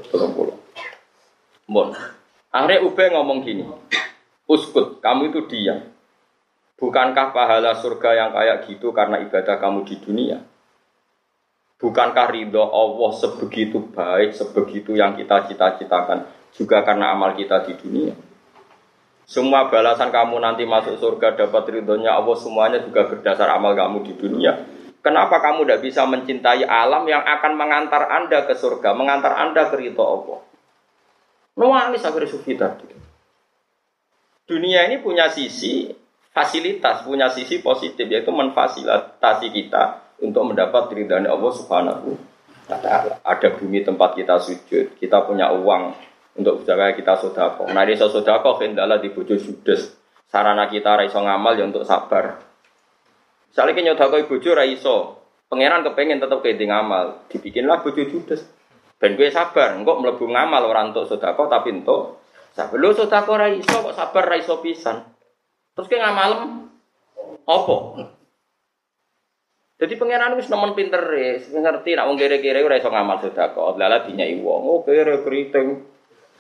30. 0.08 0.65
Mon. 1.66 1.90
Akhirnya 2.54 2.86
Ube 2.86 3.04
ngomong 3.10 3.42
gini, 3.42 3.66
Uskut, 4.46 5.02
kamu 5.02 5.34
itu 5.34 5.50
diam. 5.50 5.82
Bukankah 6.78 7.34
pahala 7.34 7.74
surga 7.74 8.10
yang 8.14 8.30
kayak 8.30 8.68
gitu 8.70 8.94
karena 8.94 9.18
ibadah 9.18 9.58
kamu 9.58 9.82
di 9.82 9.96
dunia? 9.98 10.38
Bukankah 11.76 12.32
ridho 12.32 12.62
Allah 12.62 13.10
sebegitu 13.18 13.82
baik, 13.92 14.32
sebegitu 14.32 14.96
yang 14.96 15.18
kita 15.18 15.44
cita-citakan 15.50 16.24
juga 16.54 16.86
karena 16.86 17.12
amal 17.12 17.34
kita 17.34 17.66
di 17.66 17.74
dunia? 17.76 18.14
Semua 19.26 19.66
balasan 19.66 20.14
kamu 20.14 20.38
nanti 20.38 20.62
masuk 20.62 21.02
surga 21.02 21.34
dapat 21.34 21.66
ridhonya 21.66 22.14
Allah 22.14 22.38
semuanya 22.38 22.78
juga 22.78 23.10
berdasar 23.10 23.50
amal 23.58 23.74
kamu 23.74 24.06
di 24.06 24.14
dunia. 24.14 24.54
Kenapa 25.02 25.42
kamu 25.42 25.66
tidak 25.66 25.82
bisa 25.82 26.06
mencintai 26.06 26.62
alam 26.62 27.02
yang 27.10 27.26
akan 27.26 27.52
mengantar 27.58 28.06
anda 28.06 28.46
ke 28.46 28.54
surga, 28.54 28.94
mengantar 28.94 29.34
anda 29.34 29.66
ke 29.66 29.74
ridho 29.74 30.06
Allah? 30.06 30.45
Nuangis 31.56 32.04
akhirnya 32.04 32.28
sufi 32.28 32.52
tadi. 32.52 32.84
Dunia 34.46 34.86
ini 34.86 35.02
punya 35.02 35.32
sisi 35.32 35.88
fasilitas, 36.30 37.02
punya 37.02 37.32
sisi 37.32 37.64
positif 37.64 38.06
yaitu 38.06 38.28
memfasilitasi 38.30 39.48
kita 39.50 40.12
untuk 40.20 40.52
mendapat 40.52 40.92
ridhanya 40.92 41.32
Allah 41.32 41.52
Subhanahu 41.56 42.14
wa 42.68 42.78
taala. 42.78 43.18
Ada 43.24 43.56
bumi 43.56 43.82
tempat 43.82 44.14
kita 44.14 44.36
sujud, 44.36 45.00
kita 45.00 45.24
punya 45.24 45.50
uang 45.50 45.96
untuk 46.36 46.60
usaha 46.60 46.92
kita 46.92 47.16
sodako. 47.16 47.72
Nah, 47.72 47.82
di 47.88 47.96
sodako 47.96 48.60
kendala 48.60 49.00
di 49.00 49.08
bojo 49.08 49.34
judes. 49.34 49.96
Sarana 50.28 50.68
kita 50.68 51.00
raiso 51.00 51.22
ngamal 51.22 51.56
ya 51.56 51.64
untuk 51.64 51.86
sabar. 51.86 52.42
Misalnya 53.48 53.72
kita 53.72 53.86
nyodako 53.88 54.16
bojo 54.28 54.50
raiso, 54.52 54.96
pangeran 55.48 55.80
kepengen 55.86 56.20
tetap 56.20 56.44
kayak 56.44 56.60
ngamal, 56.60 57.24
dibikinlah 57.32 57.80
bojo 57.80 58.04
judes. 58.04 58.44
Ben 58.96 59.12
gue 59.12 59.28
sabar, 59.28 59.76
enggak 59.76 60.00
mlebu 60.00 60.24
ngamal 60.24 60.62
ora 60.64 60.88
entuk 60.88 61.04
sedekah 61.04 61.46
tapi 61.52 61.68
entuk 61.68 62.16
sabar. 62.56 62.76
Lho 62.80 62.96
sedekah 62.96 63.28
ora 63.28 63.48
iso 63.52 63.84
kok 63.84 63.96
sabar 63.96 64.24
ra 64.24 64.36
iso 64.40 64.64
pisan. 64.64 65.04
Terus 65.76 65.88
ke 65.92 66.00
ngamalem 66.00 66.72
apa? 67.44 67.76
Jadi 69.76 69.92
pangeran 70.00 70.40
wis 70.40 70.48
nemen 70.48 70.72
pinter 70.72 71.04
wis 71.12 71.52
ngerti 71.52 71.92
nek 71.92 72.08
wong 72.08 72.16
kere-kere 72.16 72.64
ora 72.64 72.80
iso 72.80 72.88
ngamal 72.88 73.20
sedekah. 73.20 73.76
Lala 73.76 74.00
dinyai 74.08 74.40
wong, 74.40 74.62
oh 74.64 74.80
kere 74.80 75.20
keriting. 75.20 75.84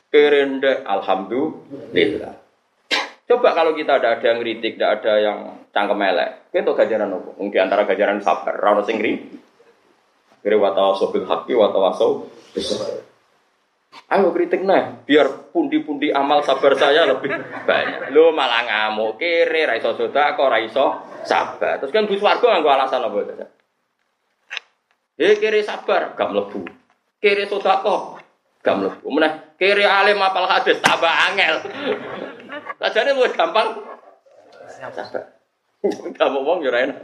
Kere 0.08 0.48
alhamdulillah. 0.88 2.34
Coba 3.26 3.58
kalau 3.58 3.74
kita 3.74 3.98
ada 3.98 4.16
ada 4.16 4.22
yang 4.22 4.38
kritik, 4.38 4.78
tidak 4.78 5.02
ada 5.02 5.12
yang 5.18 5.38
cangkem 5.74 5.98
elek, 5.98 6.46
kita 6.54 6.70
gajaran 6.70 7.10
apa? 7.10 7.30
Mungkin 7.34 7.58
antara 7.58 7.82
gajaran 7.82 8.22
sabar, 8.22 8.54
rano 8.54 8.86
sing 8.86 9.02
Kira 9.02 10.62
watawaso 10.62 11.10
bil 11.10 11.26
haqqi 11.26 11.58
Ayo 14.06 14.30
kritik 14.30 14.62
nah, 14.62 15.02
biar 15.02 15.50
pundi-pundi 15.50 16.14
amal 16.14 16.38
sabar 16.46 16.78
saya 16.78 17.10
lebih 17.10 17.32
banyak. 17.66 18.14
Lo 18.14 18.30
malah 18.30 18.62
ngamuk, 18.62 19.18
kiri, 19.18 19.66
raiso 19.66 19.98
soda, 19.98 20.38
kok 20.38 20.46
raiso 20.46 21.02
sabar. 21.26 21.82
Terus 21.82 21.90
kan 21.90 22.06
Gus 22.06 22.22
Wargo 22.22 22.46
nggak 22.46 22.76
alasan 22.76 23.02
apa 23.02 23.16
itu? 23.18 23.34
Eh 25.16 25.34
kiri 25.40 25.64
sabar, 25.64 26.12
gak 26.12 26.28
melebu. 26.28 26.60
Kiri 27.18 27.48
soda 27.48 27.80
kok, 27.80 28.20
gak 28.60 28.76
melebu. 28.76 29.06
Mana 29.08 29.56
kiri 29.56 29.82
alim 29.82 30.20
apal 30.20 30.44
hadis 30.44 30.78
tambah 30.84 31.08
angel. 31.08 31.64
Sajane 32.76 33.16
lu 33.16 33.24
gampang. 33.32 33.80
Gak 36.14 36.28
mau 36.30 36.44
ngomong 36.44 36.68
ya. 36.68 36.94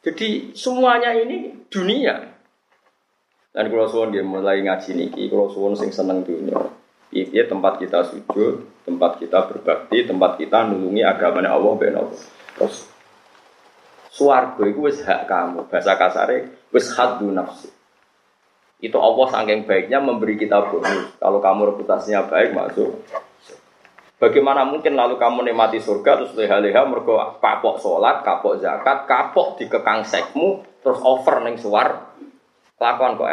Jadi 0.00 0.56
semuanya 0.56 1.12
ini 1.12 1.68
dunia. 1.68 2.39
Dan 3.50 3.66
kalau 3.66 3.90
suwon 3.90 4.14
dia 4.14 4.22
mulai 4.22 4.62
ngaji 4.62 4.94
niki, 4.94 5.26
kalau 5.26 5.50
suwon 5.50 5.74
sing 5.74 5.90
seneng 5.90 6.22
dunia. 6.22 6.70
Iya 7.10 7.50
tempat 7.50 7.82
kita 7.82 8.06
sujud, 8.06 8.62
tempat 8.86 9.18
kita 9.18 9.50
berbakti, 9.50 10.06
tempat 10.06 10.38
kita 10.38 10.70
nulungi 10.70 11.02
agamanya 11.02 11.58
Allah 11.58 11.72
ben 11.74 11.98
Allah. 11.98 12.22
Terus 12.54 12.86
suarga 14.14 14.62
itu 14.62 14.86
wis 14.86 15.02
hak 15.02 15.26
kamu, 15.26 15.66
bahasa 15.66 15.98
kasare 15.98 16.70
wis 16.70 16.94
hadu 16.94 17.34
nafsi. 17.34 17.66
Itu 18.78 19.02
Allah 19.02 19.26
saking 19.26 19.66
baiknya 19.66 19.98
memberi 19.98 20.38
kita 20.38 20.70
bonus. 20.70 21.18
Kalau 21.18 21.42
kamu 21.42 21.74
reputasinya 21.74 22.30
baik 22.30 22.54
masuk. 22.54 23.02
Bagaimana 24.22 24.62
mungkin 24.62 24.94
lalu 24.94 25.18
kamu 25.18 25.50
nikmati 25.50 25.82
surga 25.82 26.22
terus 26.22 26.36
leha-leha 26.38 26.86
mergo 26.86 27.18
kapok 27.42 27.82
sholat, 27.82 28.22
kapok 28.22 28.62
zakat, 28.62 29.10
kapok 29.10 29.58
dikekang 29.58 30.06
sekmu, 30.06 30.62
terus 30.84 31.00
over 31.02 31.42
neng 31.42 31.58
suar 31.58 32.10
Kelakuan 32.80 33.20
kok 33.20 33.28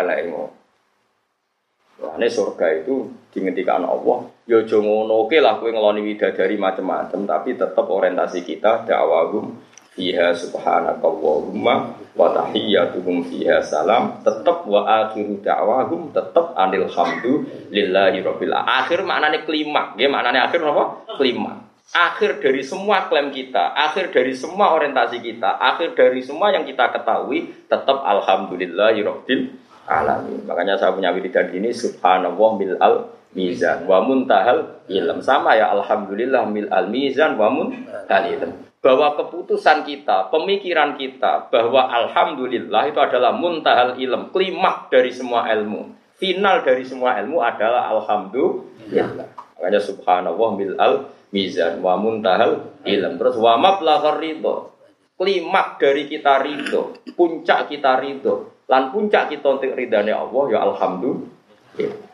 Wah, 1.97 2.13
ini 2.13 2.29
surga 2.29 2.83
itu 2.83 3.09
dihentikan 3.33 3.81
Allah. 3.81 4.29
Ya 4.45 4.61
ngono. 4.61 5.25
Oke 5.25 5.41
lah 5.41 5.57
kowe 5.57 5.71
ngeloni 5.71 6.05
widadari 6.05 6.53
macam-macam, 6.53 7.25
tapi 7.25 7.57
tetap 7.57 7.89
orientasi 7.89 8.45
kita 8.45 8.85
dakwahum 8.85 9.57
fiha 9.97 10.29
subhanakallahumma 10.29 11.75
wa 12.13 12.27
tahiyyatuhum 12.37 13.25
fiha 13.25 13.65
salam. 13.65 14.21
Tetap 14.21 14.69
wa 14.69 14.85
akhiru 14.85 15.41
da'wahum 15.41 16.13
tetap 16.13 16.53
anil 16.53 16.85
hamdu 16.85 17.49
lillahi 17.73 18.21
rabbil 18.21 18.53
akhir 18.53 19.01
maknanya 19.01 19.41
kelima 19.41 19.97
ya 19.97 20.05
maknanya 20.05 20.53
akhir 20.53 20.61
apa? 20.61 21.01
Kelima 21.17 21.66
akhir 21.95 22.43
dari 22.43 22.59
semua 22.63 23.07
klaim 23.07 23.31
kita 23.31 23.71
akhir 23.71 24.11
dari 24.11 24.35
semua 24.35 24.75
orientasi 24.75 25.23
kita 25.23 25.55
akhir 25.55 25.95
dari 25.95 26.19
semua 26.19 26.51
yang 26.51 26.67
kita 26.67 26.91
ketahui 26.91 27.51
tetap 27.71 28.03
alhamdulillahi 28.03 28.99
rabbil 29.03 29.55
alamin 29.87 30.43
makanya 30.43 30.75
saya 30.75 30.91
punya 30.91 31.15
wiridan 31.15 31.47
ini 31.55 31.71
subhanallah 31.71 32.49
mil 32.59 32.75
al 32.83 32.95
mizan 33.31 33.87
wa 33.87 34.03
muntahal 34.03 34.83
ilm 34.91 35.23
sama 35.23 35.55
ya 35.55 35.71
alhamdulillah 35.71 36.43
mil 36.51 36.67
al 36.67 36.91
mizan 36.91 37.39
wa 37.39 37.47
muntahal 37.47 38.25
ilm 38.27 38.67
bahwa 38.77 39.17
keputusan 39.19 39.83
kita, 39.83 40.29
pemikiran 40.29 40.95
kita 40.95 41.49
bahwa 41.49 41.91
alhamdulillah 41.91 42.87
itu 42.87 42.99
adalah 43.01 43.33
muntahal 43.33 43.97
ilm, 43.99 44.31
klimak 44.31 44.87
dari 44.87 45.11
semua 45.11 45.49
ilmu. 45.51 45.91
Final 46.15 46.63
dari 46.63 46.87
semua 46.87 47.17
ilmu 47.19 47.41
adalah 47.41 47.91
alhamdulillah. 47.91 49.27
Makanya 49.57 49.81
subhanallah 49.81 50.49
mil 50.55 50.73
al 50.77 51.09
mizan 51.31 51.79
wa 51.83 51.99
muntahal 51.99 52.81
ilm. 52.83 53.13
Terus 53.19 53.35
wa 53.39 53.59
mablaghar 53.59 54.19
ridho. 54.21 54.75
Klimak 55.17 55.81
dari 55.81 56.05
kita 56.05 56.45
ridho, 56.45 56.93
puncak 57.17 57.73
kita 57.73 57.97
ridho, 57.97 58.61
lan 58.69 58.93
puncak 58.93 59.33
kita 59.33 59.49
untuk 59.49 59.73
ridhanya 59.73 60.21
Allah 60.21 60.43
ya 60.53 60.59
alhamdulillah. 60.61 62.05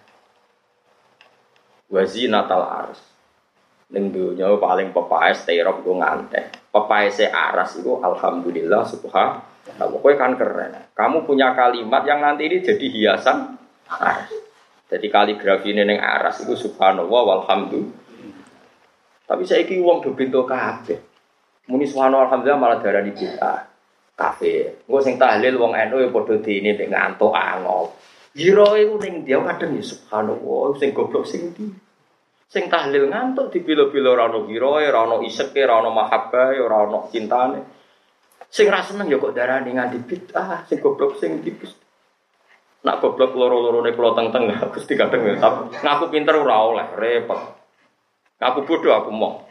Wazinatal 1.91 2.63
ars. 2.63 3.03
Ning 3.91 4.09
dunya 4.09 4.47
paling 4.55 4.95
pepaes 4.95 5.43
terop 5.43 5.83
ku 5.83 5.99
ngante. 5.99 6.63
Pepaese 6.71 7.27
aras 7.27 7.75
itu 7.75 7.91
alhamdulillah 7.99 8.87
subhanallah. 8.87 9.99
Kowe 9.99 10.13
kan 10.15 10.39
keren. 10.39 10.73
Kamu 10.95 11.27
punya 11.27 11.51
kalimat 11.53 12.07
yang 12.07 12.23
nanti 12.23 12.47
ini 12.47 12.63
jadi 12.63 12.87
hiasan 12.87 13.59
aras. 13.91 14.31
Jadi 14.87 15.11
kaligrafi 15.11 15.75
ini 15.75 15.83
neng 15.83 15.99
aras 15.99 16.39
itu 16.39 16.55
subhanallah 16.55 17.21
walhamdulillah. 17.35 18.02
Tapi 19.33 19.49
saya 19.49 19.65
iki 19.65 19.81
uang 19.81 20.05
do 20.05 20.13
bento 20.13 20.45
kabeh. 20.45 20.93
Muni 21.65 21.89
subhanallah 21.89 22.29
alhamdulillah 22.29 22.61
malah 22.61 22.77
darani 22.77 23.17
bid'ah. 23.17 23.65
Kafe. 24.13 24.85
Engko 24.85 25.01
sing 25.01 25.17
tahlil 25.17 25.57
wong 25.57 25.73
NU 25.73 26.05
ya 26.05 26.13
padha 26.13 26.37
dene 26.37 26.77
mek 26.77 26.85
ngantuk 26.93 27.33
angop. 27.33 27.97
Jiro 28.37 28.77
iku 28.77 29.01
ning 29.01 29.25
dia 29.25 29.41
kadang 29.41 29.73
ya 29.73 29.81
subhanallah 29.81 30.77
sing 30.77 30.93
goblok 30.93 31.25
sing 31.25 31.49
ndi. 31.49 31.65
Sing 32.45 32.69
tahlil 32.69 33.09
ngantuk 33.09 33.49
di 33.49 33.65
bilo-bilo 33.65 34.13
rano 34.13 34.45
giroe, 34.45 34.85
rano 34.85 35.25
iseke, 35.25 35.65
rano 35.65 35.89
mahabbae, 35.89 36.61
rano 36.61 37.09
cintane. 37.09 37.59
Sing 38.53 38.69
ra 38.69 38.85
seneng 38.85 39.09
ya 39.09 39.17
kok 39.17 39.33
darani 39.33 39.73
nganti 39.73 39.97
bid'ah, 39.97 40.61
sing 40.69 40.77
goblok 40.77 41.17
sing 41.17 41.41
tipis. 41.41 41.73
Nak 42.85 43.01
goblok 43.01 43.33
loro-lorone 43.33 43.97
kula 43.97 44.13
teng-teng 44.13 44.45
Gusti 44.69 44.93
kadang 44.93 45.25
ya 45.25 45.41
ngaku 45.81 46.05
pinter 46.13 46.37
ora 46.37 46.61
oleh, 46.61 46.87
repot. 46.93 47.62
Ngaku 48.39 48.59
bodoh 48.65 48.93
aku 48.93 49.11
mau. 49.13 49.43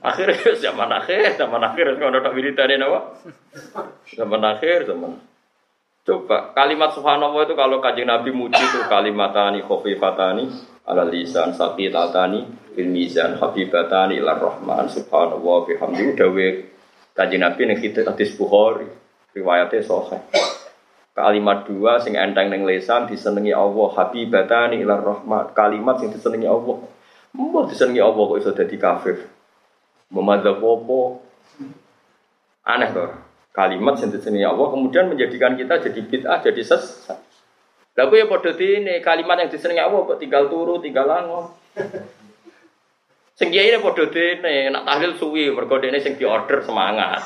Akhirnya 0.00 0.56
zaman 0.64 0.88
akhir, 0.88 1.36
zaman 1.36 1.60
akhir 1.60 2.00
ngono 2.00 2.24
tok 2.24 2.34
wiridane 2.34 2.80
napa? 2.80 3.20
Zaman 4.08 4.42
akhir, 4.42 4.88
zaman 4.88 5.20
Coba 6.04 6.52
kalimat 6.52 6.92
subhanallah 6.92 7.48
itu 7.48 7.56
kalau 7.56 7.80
kajian 7.80 8.12
Nabi 8.12 8.28
muji 8.28 8.60
itu 8.60 8.76
kalimatani 8.92 9.64
khofifatani 9.64 10.52
ala 10.84 11.08
lisan 11.08 11.56
saqitatani 11.56 12.44
bil 12.76 12.92
mizan 12.92 13.40
habibatani 13.40 14.20
ilar 14.20 14.36
rahman 14.36 14.84
subhanallah 14.84 15.64
bihamdi 15.64 16.12
dawe 16.12 16.48
kajian 17.16 17.40
Nabi 17.40 17.60
ning 17.64 17.80
hadis 17.80 18.36
Bukhari 18.36 18.84
riwayatnya 19.32 19.80
sahih. 19.80 20.20
Kalimat 21.16 21.64
dua 21.64 21.96
sing 22.04 22.20
enteng 22.20 22.52
ning 22.52 22.68
lisan 22.68 23.08
disenengi 23.08 23.56
Allah 23.56 23.88
habibatani 23.96 24.84
ilar 24.84 25.00
rahman 25.00 25.56
kalimat 25.56 26.04
sing 26.04 26.12
disenengi 26.12 26.44
Allah. 26.44 26.84
Mbok 27.34 27.66
disenengi 27.70 27.98
Allah 27.98 28.22
kok 28.22 28.38
iso 28.38 28.50
dadi 28.54 28.76
kafir. 28.78 29.26
Memadzab 30.14 30.62
apa? 30.62 30.98
Aneh 32.64 32.88
tuh 32.94 33.10
kalimat 33.54 33.94
sendiri 33.98 34.42
Allah 34.42 34.66
kemudian 34.70 35.06
menjadikan 35.06 35.54
kita 35.54 35.78
jadi 35.78 36.00
bid'ah 36.00 36.38
jadi 36.42 36.62
sesat. 36.62 37.18
Lah 37.94 38.10
ya 38.10 38.26
padha 38.26 38.50
ini 38.58 38.98
kalimat 39.02 39.38
yang 39.38 39.50
disenengi 39.50 39.82
Allah 39.82 40.02
kok 40.02 40.18
tinggal 40.18 40.50
turu, 40.50 40.82
tinggal 40.82 41.06
langon. 41.06 41.50
Sing 43.34 43.50
kiai 43.50 43.70
ini 43.70 43.82
padha 43.82 44.06
dene 44.10 44.70
nak 44.70 44.86
tahlil 44.86 45.18
suwi 45.18 45.50
mergo 45.50 45.82
dene 45.82 45.98
sing 45.98 46.14
diorder 46.14 46.62
semangat. 46.62 47.18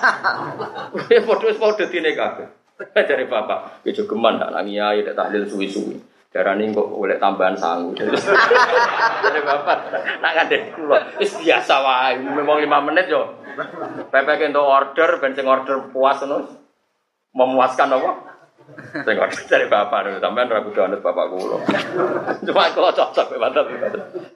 Ya 1.12 1.21
padha 1.21 1.44
wis 1.53 1.61
padha 1.61 1.85
dene 1.85 2.16
kabeh. 2.16 2.49
Dari 2.79 3.27
bapak, 3.27 3.83
ya 3.83 3.90
geman 3.90 4.40
nak 4.40 4.57
nang 4.57 4.64
kiai 4.64 5.05
nek 5.05 5.16
tahlil 5.16 5.44
suwi-suwi. 5.44 6.18
Darani 6.29 6.69
kok 6.77 6.85
oleh 6.93 7.17
tambahan 7.17 7.57
sangu. 7.57 7.97
Dari 7.97 9.41
bapak, 9.41 9.79
nak 10.21 10.33
ngandek 10.37 10.77
kula 10.77 11.01
wis 11.17 11.33
biasa 11.41 11.75
wae, 11.81 12.21
memang 12.21 12.61
5 12.61 12.87
menit 12.93 13.09
yo. 13.09 13.33
Pepe 14.12 14.37
untuk 14.53 14.69
order, 14.69 15.25
ben 15.25 15.33
sing 15.33 15.49
order 15.49 15.88
puas 15.88 16.21
terus 16.21 16.53
memuaskan 17.33 17.97
apa? 17.97 18.11
Sing 19.09 19.17
order 19.17 19.43
dari 19.49 19.67
bapak 19.73 19.99
nih, 20.05 20.21
sampean 20.21 20.53
ra 20.53 20.61
kudu 20.61 20.81
anut 20.85 21.01
bapak 21.01 21.33
kula. 21.33 21.57
Cuma 22.45 22.77
kula 22.77 22.93
cocok 22.93 23.41
banget. 23.41 23.64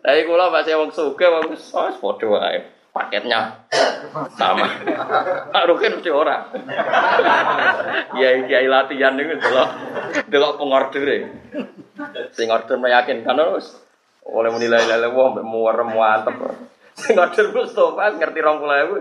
Tapi 0.00 0.20
kula 0.24 0.48
masih 0.48 0.80
wong 0.80 0.88
sugih 0.88 1.28
wong 1.28 1.52
wis 1.52 1.76
padha 1.76 2.26
wae. 2.26 2.60
Paketnya 2.92 3.68
sama. 4.36 4.68
Pak 5.48 5.64
Rukin 5.64 5.96
mesti 5.96 6.12
ora. 6.12 6.44
Iya 8.12 8.44
iya 8.44 8.68
latihan 8.68 9.16
niku 9.16 9.40
delok 9.40 9.68
delok 10.28 10.60
pengorder 10.60 11.24
Sing 12.32 12.48
order 12.48 12.76
meyakinkan 12.80 13.36
terus 13.36 13.76
oleh 14.22 14.48
menilai 14.54 14.86
lele 14.86 15.12
wong 15.12 15.42
muarem 15.44 15.92
mantep. 15.92 16.36
Sing 16.96 17.18
order 17.18 17.52
Mustofa 17.52 18.16
ngerti 18.16 18.40
rong 18.40 18.58
puluh 18.62 18.76
ewu. 18.86 18.96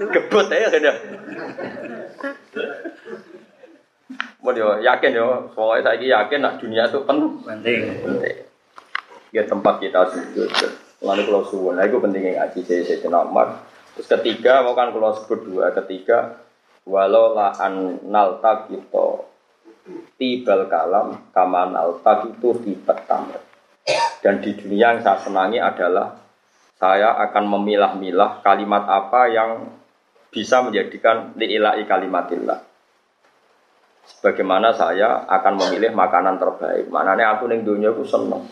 Gebut 0.00 0.46
ya 0.50 0.68
kan 0.68 0.82
ya. 0.82 0.94
Mau 4.40 4.56
yo 4.56 4.80
yakin 4.80 5.12
yo, 5.12 5.52
soalnya 5.52 5.92
saya 5.92 6.00
yakin 6.00 6.40
nak 6.40 6.56
dunia 6.58 6.88
itu 6.88 6.98
penting. 7.04 7.80
Penting. 8.00 8.36
Ya 9.30 9.44
tempat 9.46 9.78
kita 9.78 10.10
sujud. 10.10 10.50
Lalu 11.00 11.22
kalau 11.28 11.44
suwun, 11.48 11.80
nah 11.80 11.88
itu 11.88 11.96
pentingnya 11.96 12.36
ngaji 12.36 12.60
saya 12.60 12.84
saya 12.84 13.00
kenal 13.00 13.24
Terus 13.96 14.04
ketiga, 14.04 14.60
mau 14.60 14.76
kan 14.76 14.92
kalau 14.92 15.16
sebut 15.16 15.48
dua, 15.48 15.72
ketiga, 15.72 16.44
walau 16.84 17.32
la 17.32 17.56
an 17.56 18.04
nalta 18.04 18.68
kita 18.68 19.29
tibal 20.16 20.68
kalam 20.68 21.30
kaman 21.32 21.74
nalta 21.74 22.28
itu 22.28 22.50
tibat 22.64 23.08
tamr. 23.08 23.40
Dan 24.20 24.44
di 24.44 24.52
dunia 24.52 24.94
yang 24.94 25.00
saya 25.00 25.18
senangi 25.18 25.58
adalah 25.58 26.12
saya 26.76 27.16
akan 27.28 27.44
memilah-milah 27.58 28.44
kalimat 28.44 28.84
apa 28.88 29.28
yang 29.28 29.50
bisa 30.30 30.62
menjadikan 30.62 31.34
li'ilai 31.36 31.84
kalimatillah. 31.84 32.60
Sebagaimana 34.06 34.72
saya 34.72 35.28
akan 35.28 35.54
memilih 35.60 35.92
makanan 35.92 36.40
terbaik. 36.40 36.88
Mananya 36.88 37.36
aku 37.36 37.48
ning 37.50 37.64
dunia 37.64 37.92
aku 37.92 38.04
seneng. 38.04 38.48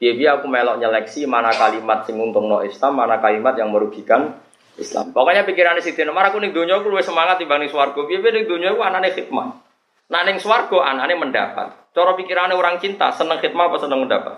Biar 0.00 0.40
aku 0.40 0.48
melok 0.48 0.80
nyeleksi 0.80 1.28
mana 1.28 1.52
kalimat 1.52 2.08
sing 2.08 2.16
no 2.16 2.64
Islam, 2.64 2.92
mana 2.96 3.20
kalimat 3.20 3.52
yang 3.52 3.68
merugikan 3.68 4.32
Islam. 4.80 5.12
Pokoknya 5.12 5.44
pikirannya 5.44 5.84
Siti 5.84 6.08
Nomor 6.08 6.32
aku 6.32 6.40
ning 6.40 6.56
dunia 6.56 6.80
aku 6.80 6.88
lebih 6.88 7.04
semangat 7.04 7.36
dibanding 7.36 7.68
swargo. 7.68 8.08
Biar 8.08 8.32
ning 8.32 8.48
dunia 8.48 8.72
aku 8.72 8.80
anane 8.80 9.12
khidmat. 9.12 9.69
Nah 10.10 10.20
ning 10.26 10.42
swargo 10.42 10.82
anane 10.82 11.14
mendapat. 11.14 11.94
Cara 11.94 12.14
pikirannya 12.14 12.54
orang 12.54 12.78
cinta 12.82 13.10
seneng 13.14 13.38
khidmat 13.38 13.70
apa 13.70 13.78
seneng 13.78 14.06
mendapat? 14.06 14.36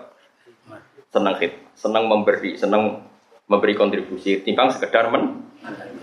Seneng 1.09 1.35
khidmat, 1.37 1.73
seneng 1.77 2.03
memberi, 2.09 2.51
seneng 2.57 3.01
memberi 3.49 3.73
kontribusi. 3.73 4.41
Timbang 4.41 4.69
sekedar 4.69 5.09
men 5.09 5.49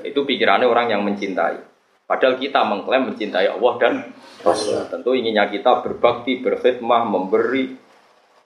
itu 0.02 0.26
pikirannya 0.26 0.66
orang 0.66 0.90
yang 0.90 1.02
mencintai. 1.06 1.70
Padahal 2.06 2.42
kita 2.42 2.66
mengklaim 2.66 3.06
mencintai 3.06 3.46
Allah 3.46 3.74
dan 3.78 3.92
Rasul. 4.42 4.82
Tentu 4.90 5.14
inginnya 5.14 5.46
kita 5.46 5.78
berbakti, 5.86 6.42
berkhidmah, 6.42 7.06
memberi, 7.06 7.78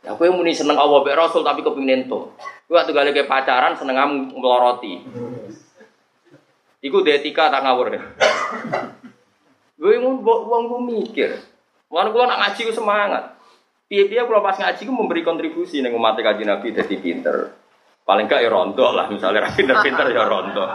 Ya 0.05 0.13
aku 0.13 0.29
yang 0.29 0.37
muni 0.37 0.53
seneng 0.53 0.77
Allah 0.77 1.01
be 1.01 1.17
Rasul 1.17 1.41
tapi 1.41 1.65
kepingin 1.65 2.05
ento. 2.05 2.37
Gue 2.69 2.77
waktu 2.77 2.93
kali 2.93 3.17
pacaran 3.25 3.73
seneng 3.73 3.97
kamu 3.97 4.37
meloroti. 4.37 5.01
Iku 6.85 7.01
etika 7.09 7.49
tak 7.49 7.65
ngawur 7.65 7.89
deh. 7.89 8.05
Gue 9.75 9.99
mau 9.99 10.19
uang 10.23 10.63
gue 10.71 10.81
mikir. 10.95 11.31
Wan 11.91 12.11
gue 12.15 12.23
nak 12.23 12.39
ngaji 12.41 12.61
gue 12.71 12.77
semangat. 12.77 13.35
Piye-piye 13.91 14.23
kalau 14.25 14.43
pas 14.43 14.57
ngaji 14.57 14.83
gue 14.87 14.95
memberi 14.95 15.21
kontribusi 15.27 15.83
nih 15.83 15.93
umat 15.93 16.17
kaji 16.19 16.43
Nabi 16.47 16.73
jadi 16.73 16.97
pinter. 16.99 17.37
Paling 18.05 18.29
gak 18.29 18.45
ya 18.45 18.53
rontok 18.53 18.91
lah 18.93 19.09
misalnya 19.09 19.49
pinter-pinter 19.57 20.13
ya 20.13 20.25
rontok. 20.29 20.69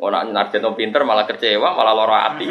Orang 0.00 0.32
narjen 0.32 0.64
pinter 0.72 1.04
malah 1.04 1.28
kecewa 1.28 1.76
malah 1.76 1.92
loro 1.92 2.16
hati. 2.16 2.48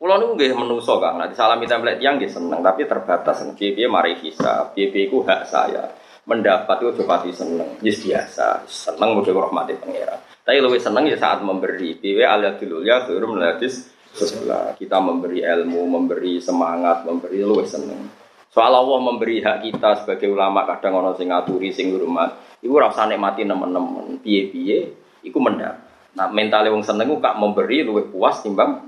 Kulo 0.00 0.16
niku 0.16 0.32
nggih 0.32 0.56
menungso 0.56 0.96
Kang. 0.96 1.20
Nanti 1.20 1.36
salami 1.36 1.68
template 1.68 2.00
yang 2.00 2.16
nggih 2.16 2.32
seneng, 2.32 2.64
tapi 2.64 2.88
terbatas. 2.88 3.44
Piye 3.52 3.84
mari 3.84 4.16
hisab, 4.16 4.72
piye 4.72 5.12
ku 5.12 5.20
hak 5.20 5.44
saya. 5.44 5.92
Mendapat 6.24 6.80
itu 6.80 7.04
coba 7.04 7.20
seneng, 7.28 7.76
yes 7.84 8.00
biasa. 8.00 8.64
Seneng 8.64 9.20
mudah 9.20 9.36
rahmati 9.36 9.76
pangeran. 9.76 10.16
Tapi 10.40 10.56
lebih 10.56 10.80
seneng 10.80 11.04
ya 11.04 11.20
saat 11.20 11.44
memberi. 11.44 12.00
Piye 12.00 12.24
alat 12.24 12.56
dulu 12.56 12.80
ya 12.80 13.04
turun 13.04 13.36
meladis 13.36 13.92
sebelah. 14.14 14.74
Kita 14.74 14.98
memberi 14.98 15.42
ilmu, 15.44 15.86
memberi 15.86 16.38
semangat, 16.42 17.06
memberi 17.06 17.42
lebih 17.42 17.68
seneng. 17.68 18.10
Soal 18.50 18.74
Allah 18.74 18.98
memberi 18.98 19.38
hak 19.38 19.62
kita 19.62 20.02
sebagai 20.02 20.26
ulama 20.26 20.66
kadang 20.66 20.98
orang 20.98 21.14
sing 21.14 21.30
ngaturi 21.30 21.70
sing 21.70 21.94
hormat. 21.94 22.34
Iku 22.62 22.74
rasane 22.78 23.14
mati 23.14 23.46
nemen-nemen. 23.46 24.18
Piye-piye 24.18 24.78
iku 25.22 25.38
mendapat. 25.38 25.86
Nah, 26.10 26.26
mentalnya 26.26 26.74
wong 26.74 26.82
seneng 26.82 27.14
kak 27.22 27.38
memberi 27.38 27.86
lebih 27.86 28.10
puas 28.10 28.42
timbang 28.42 28.82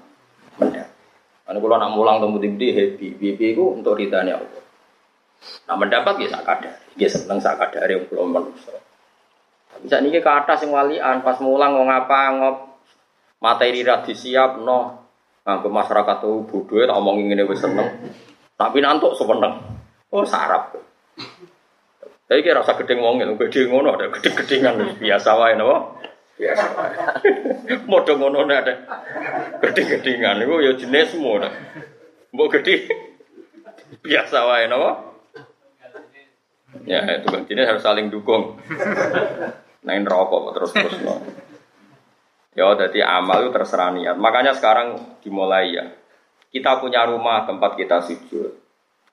mendapat. 0.58 0.90
Karena 1.46 1.58
kalau 1.58 1.76
nak 1.78 1.92
mulang 1.94 2.16
temu 2.22 2.38
di 2.38 2.68
happy, 2.70 3.18
happy 3.18 3.44
itu 3.54 3.64
untuk 3.66 3.98
ridhanya 3.98 4.38
Allah. 4.38 4.62
Nah 5.66 5.74
mendapat 5.74 6.22
ya 6.22 6.30
sak 6.30 6.46
kadar, 6.46 6.74
dia 6.94 7.08
seneng 7.10 7.42
sak 7.42 7.58
kadar 7.58 7.90
yang 7.90 8.06
belum 8.06 8.30
manusia. 8.30 8.78
Bisa 9.82 9.98
nih 9.98 10.22
ke 10.22 10.30
atas 10.30 10.62
yang 10.62 10.70
walian, 10.78 11.26
pas 11.26 11.42
mulang 11.42 11.74
mau 11.74 11.82
ngapa 11.82 12.20
ngop 12.38 12.56
materi 13.42 13.82
radi 13.82 14.14
siap 14.14 14.62
no, 14.62 15.01
ke 15.42 15.68
masyarakat 15.68 16.16
tuh 16.22 16.46
bodoh 16.46 16.78
ya 16.78 16.86
ini 16.94 17.42
wes 17.42 17.58
seneng. 17.58 17.88
Tapi 18.54 18.78
nantuk 18.78 19.18
sepeneng, 19.18 19.58
oh 20.14 20.22
sarap. 20.22 20.78
Tapi 22.30 22.40
kira 22.40 22.62
rasa 22.62 22.78
gedeng 22.78 23.02
wongin, 23.02 23.34
gede 23.36 23.66
ngono 23.66 23.98
ada 23.98 24.08
gede-gedengan 24.08 24.96
biasa 24.96 25.30
wae 25.36 25.58
no. 25.58 25.98
Biasa 26.38 26.64
wae. 26.78 26.94
Modho 27.90 28.16
ngono 28.16 28.46
ada. 28.46 28.72
Gede-gedengan 29.58 30.40
iku 30.46 30.62
ya 30.62 30.72
jenis 30.78 31.12
semua. 31.12 31.50
Mbok 32.32 32.48
gede 32.56 32.88
biasa 34.00 34.38
wae 34.48 34.70
napa? 34.70 35.12
Ya, 36.88 37.04
itu 37.04 37.28
kan 37.28 37.44
jenis 37.44 37.68
harus 37.68 37.84
saling 37.84 38.08
dukung. 38.08 38.56
Nain 39.84 40.08
rokok 40.08 40.56
terus 40.56 40.72
terus 40.72 40.96
no. 41.04 41.20
Ya, 42.52 42.68
jadi 42.76 43.00
amal 43.08 43.48
itu 43.48 43.50
terserah 43.56 43.96
niat. 43.96 44.16
Makanya 44.20 44.52
sekarang 44.52 45.16
dimulai 45.24 45.72
ya. 45.72 45.88
Kita 46.52 46.76
punya 46.84 47.08
rumah 47.08 47.48
tempat 47.48 47.80
kita 47.80 48.04
sujud. 48.04 48.60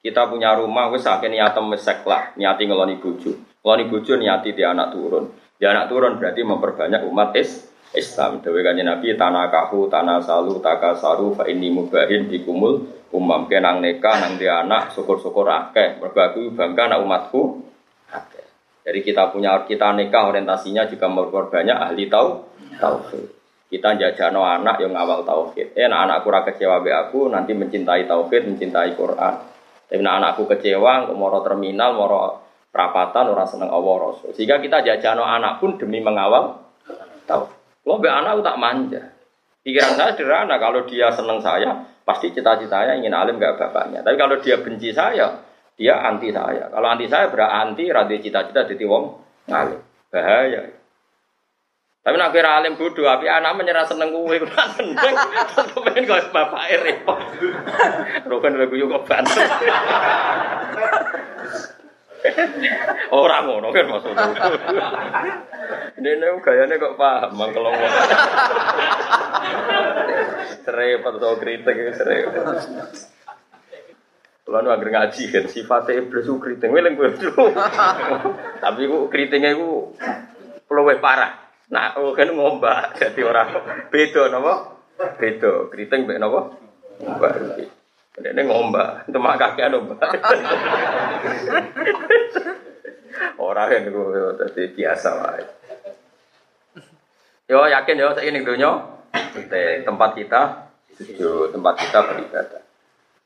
Kita 0.03 0.27
punya 0.27 0.59
rumah 0.59 0.91
wis 0.91 1.07
sakit 1.07 1.31
niatem 1.31 1.71
wis 1.71 1.87
lah, 2.03 2.35
niati 2.35 2.67
ngeloni 2.67 2.99
bojo. 2.99 3.31
Ngeloni 3.63 3.83
bojo 3.87 4.13
niati 4.19 4.51
di 4.51 4.63
anak 4.63 4.91
turun. 4.91 5.31
Ya 5.59 5.71
anak 5.71 5.87
turun 5.87 6.19
berarti 6.19 6.43
memperbanyak 6.43 7.07
umat 7.07 7.35
is 7.39 7.67
Islam. 7.95 8.43
Dewi 8.43 8.63
kanjeng 8.63 8.87
Nabi 8.87 9.15
tanah 9.15 9.47
kahu, 9.51 9.87
tanah 9.87 10.19
salu, 10.19 10.59
taka 10.59 10.95
saru, 10.99 11.35
fa 11.35 11.47
ini 11.47 11.71
mubahin 11.71 12.27
dikumul 12.27 12.87
umam 13.15 13.47
kenang 13.47 13.79
neka 13.79 14.19
nang 14.19 14.35
dia 14.35 14.63
anak 14.63 14.91
syukur-syukur 14.91 15.47
akeh. 15.47 15.99
Merbaku 15.99 16.51
bangga 16.55 16.91
anak 16.91 16.99
umatku. 17.03 17.63
Jadi 18.83 18.99
kita 19.05 19.29
punya 19.29 19.67
kita 19.69 19.93
nikah 19.93 20.31
orientasinya 20.33 20.89
juga 20.89 21.05
memperbanyak 21.11 21.77
ahli 21.77 22.09
tahu 22.09 22.48
tauhid. 22.79 23.27
Kita 23.69 23.93
jajano 23.93 24.41
anak 24.41 24.81
yang 24.81 24.97
awal 24.97 25.21
tauhid. 25.21 25.77
Eh, 25.77 25.85
nah 25.85 26.07
anakku 26.07 26.33
ora 26.33 26.41
kecewa 26.41 26.81
be 26.81 26.89
aku 26.89 27.29
nanti 27.29 27.53
mencintai 27.53 28.09
tauhid, 28.09 28.49
mencintai 28.49 28.97
Quran. 28.97 29.33
Tapi 29.85 30.01
nah 30.01 30.17
anakku 30.17 30.49
kecewa, 30.49 31.11
moro 31.13 31.45
terminal, 31.45 31.93
moro 31.93 32.41
perapatan 32.73 33.29
orang 33.29 33.45
seneng 33.45 33.69
Allah 33.69 33.95
Rasul. 34.09 34.33
Sehingga 34.33 34.57
kita 34.57 34.81
jajano 34.81 35.21
anak 35.21 35.61
pun 35.61 35.77
demi 35.77 36.01
mengawal 36.01 36.57
tahu. 37.29 37.45
Lo 37.85 38.01
be 38.01 38.09
anak 38.09 38.41
tak 38.41 38.57
manja. 38.57 39.03
Pikiran 39.59 39.99
saya 39.99 40.15
sederhana, 40.15 40.55
kalau 40.55 40.87
dia 40.87 41.11
seneng 41.11 41.43
saya, 41.43 41.83
pasti 42.07 42.31
cita-citanya 42.31 42.95
ingin 42.95 43.11
alim 43.11 43.37
gak 43.37 43.59
bapaknya. 43.59 44.01
Tapi 44.01 44.15
kalau 44.15 44.39
dia 44.39 44.57
benci 44.63 44.95
saya, 44.95 45.45
dia 45.75 45.99
anti 45.99 46.31
saya. 46.31 46.71
Kalau 46.71 46.87
anti 46.87 47.05
saya 47.11 47.27
berarti 47.27 47.91
radio 47.91 48.17
cita-cita 48.17 48.65
jadi 48.65 48.83
wong 48.87 49.03
ngalim. 49.51 49.81
Bahaya. 50.09 50.78
Tapi 52.09 52.17
nak 52.17 52.33
kira 52.33 52.57
alim 52.57 52.73
bodoh, 52.73 53.05
tapi 53.05 53.29
anak 53.29 53.53
menyerah 53.53 53.85
seneng 53.85 54.09
gue, 54.09 54.41
gue 54.41 54.49
seneng, 54.81 55.13
terus 55.53 55.77
pengen 55.77 56.09
gak 56.09 56.33
bapak 56.33 56.73
repot. 56.81 57.21
Rokan 58.25 58.57
lagu 58.57 58.73
juga 58.73 58.97
bantu. 59.05 59.37
Orang 63.13 63.45
ngono 63.45 63.69
kan 63.69 63.85
maksudnya. 63.85 64.25
Ini 66.01 66.41
gayanya 66.41 66.81
kok 66.81 66.97
paham 66.97 67.37
mangkelong. 67.37 67.77
Serempet 70.65 71.13
atau 71.13 71.37
kritik 71.37 71.93
serempet. 71.93 72.45
Kalau 74.49 74.65
nu 74.65 74.73
agar 74.73 74.89
ngaji 74.89 75.23
kan 75.29 75.45
sifatnya 75.45 76.01
iblis 76.01 76.25
itu 76.25 76.41
kritik, 76.41 76.73
weleng 76.73 76.97
gue 76.97 77.21
dulu. 77.21 77.53
Tapi 78.57 78.89
kritiknya 79.13 79.53
gue 79.53 79.93
lebih 80.73 80.97
parah. 81.05 81.48
Nah, 81.69 81.93
oh 82.01 82.17
kan 82.17 82.33
ngombak 82.33 82.97
jadi 82.97 83.21
orang 83.29 83.53
beda 83.93 84.33
nopo, 84.33 84.53
beda 84.97 85.69
kritik 85.69 86.09
be 86.09 86.17
nopo, 86.17 86.57
ngombak. 86.97 87.33
Ini 88.19 88.41
ngombak, 88.41 89.05
itu 89.05 89.19
mak 89.21 89.37
kakek 89.37 89.69
ngombak. 89.69 90.01
Orang 93.37 93.69
yang 93.69 93.93
gue 93.93 94.33
tadi 94.37 94.63
biasa 94.73 95.09
lah. 95.13 95.39
Yo 97.49 97.65
yakin 97.65 98.01
yo 98.01 98.13
saya 98.17 98.29
ini 98.29 98.45
dunia 98.45 98.99
tempat 99.85 100.17
kita 100.17 100.73
sujud, 100.97 101.53
tempat 101.53 101.73
kita 101.79 101.99
beribadah. 102.05 102.61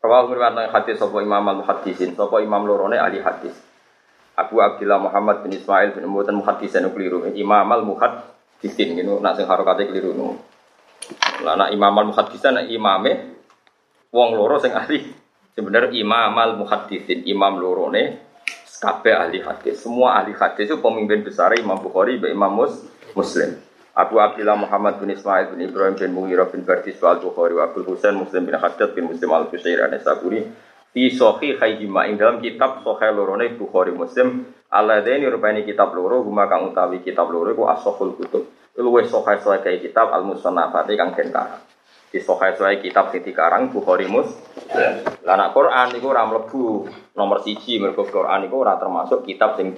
Rawal 0.03 0.27
meriwayatkan 0.27 0.67
hadis 0.67 0.99
sopo 0.99 1.23
imam 1.23 1.47
al 1.47 1.63
muhadisin, 1.63 2.12
sopo 2.15 2.43
imam 2.43 2.67
lorone 2.67 2.99
ahli 2.99 3.23
hadis. 3.23 3.56
Abu 4.36 4.60
Abdullah 4.60 4.99
Muhammad 4.99 5.47
bin 5.47 5.56
Ismail 5.56 5.95
bin 5.95 6.10
Mutan 6.12 6.36
muhadisin 6.36 6.88
keliru. 6.91 7.23
Imam 7.32 7.67
al 7.71 7.84
muhadisin 8.63 8.95
gitu, 8.95 9.19
nak 9.19 9.36
sing 9.36 9.43
harokate 9.43 9.91
keliru 9.91 10.15
nu. 10.15 10.39
Lah 11.43 11.60
nak 11.60 11.76
imam 11.76 11.91
al 11.99 12.08
muhadisin 12.15 12.71
imame 12.71 13.36
wong 14.16 14.39
loro 14.39 14.55
sing 14.64 14.72
ahli. 14.72 15.03
Sebenarnya 15.51 15.91
imam 15.91 16.34
al 16.39 16.55
muhadisin, 16.55 17.28
imam 17.28 17.59
lorone 17.59 18.24
kabeh 18.80 19.11
ahli 19.11 19.43
hadis. 19.43 19.84
Semua 19.84 20.24
ahli 20.24 20.32
hadis 20.32 20.72
itu 20.72 20.80
pemimpin 20.80 21.24
besar 21.24 21.55
Imam 21.55 21.80
Bukhari, 21.80 22.20
Imam 22.20 22.51
Muslim. 23.16 23.51
Abu 23.93 24.18
Abdullah 24.18 24.57
Muhammad 24.57 24.97
bin 24.99 25.14
Ismail 25.14 25.53
bin 25.53 25.70
Ibrahim 25.70 25.93
bin 25.93 26.11
Mughirah 26.18 26.49
bin 26.49 26.66
Bardis 26.66 26.97
al 26.99 27.22
Bukhari 27.22 27.53
wa 27.53 27.70
Abdul 27.70 27.86
Husain 27.86 28.18
Muslim 28.18 28.49
bin 28.49 28.57
Haddad 28.57 28.91
bin 28.97 29.05
Muslim 29.05 29.30
al 29.30 29.47
Fusair 29.53 29.86
an 29.86 29.93
Saburi 30.01 30.49
fi 30.94 31.10
sohi 31.10 31.58
khayyima 31.58 32.08
ing 32.08 32.22
dalam 32.22 32.38
kitab 32.39 32.86
sohi 32.86 33.10
lorone 33.10 33.58
Bukhari 33.58 33.91
Muslim. 33.91 34.46
Alladaini 34.74 35.30
rupani 35.30 35.62
kitab 35.66 35.94
loro 35.94 36.26
huma 36.26 36.50
kang 36.50 36.70
utawi 36.70 37.02
kitab 37.06 37.30
loro 37.30 37.54
iku 37.54 37.70
asoful 37.70 38.18
kutub. 38.18 38.46
Luwih 38.78 39.06
sohi 39.10 39.41
sohi 39.41 39.82
kitab 39.82 40.14
al 40.14 40.26
musannafati 40.26 40.94
kang 40.98 41.14
kentara 41.14 41.62
di 42.14 42.22
sohi 42.22 42.54
sohi 42.54 42.78
kitab 42.78 43.10
sing 43.10 43.26
dikarang 43.26 43.74
Bukhari 43.74 44.06
Muslim. 44.06 45.02
Lah 45.26 45.50
Quran 45.50 45.98
iku 45.98 46.14
ora 46.14 46.30
mlebu. 46.30 46.86
Nomor 47.18 47.41
siji 47.41 47.82
mergo 47.82 48.06
Quran 48.06 48.46
iku 48.46 48.62
ora 48.62 48.78
termasuk 48.78 49.26
kitab 49.26 49.58
sing 49.58 49.74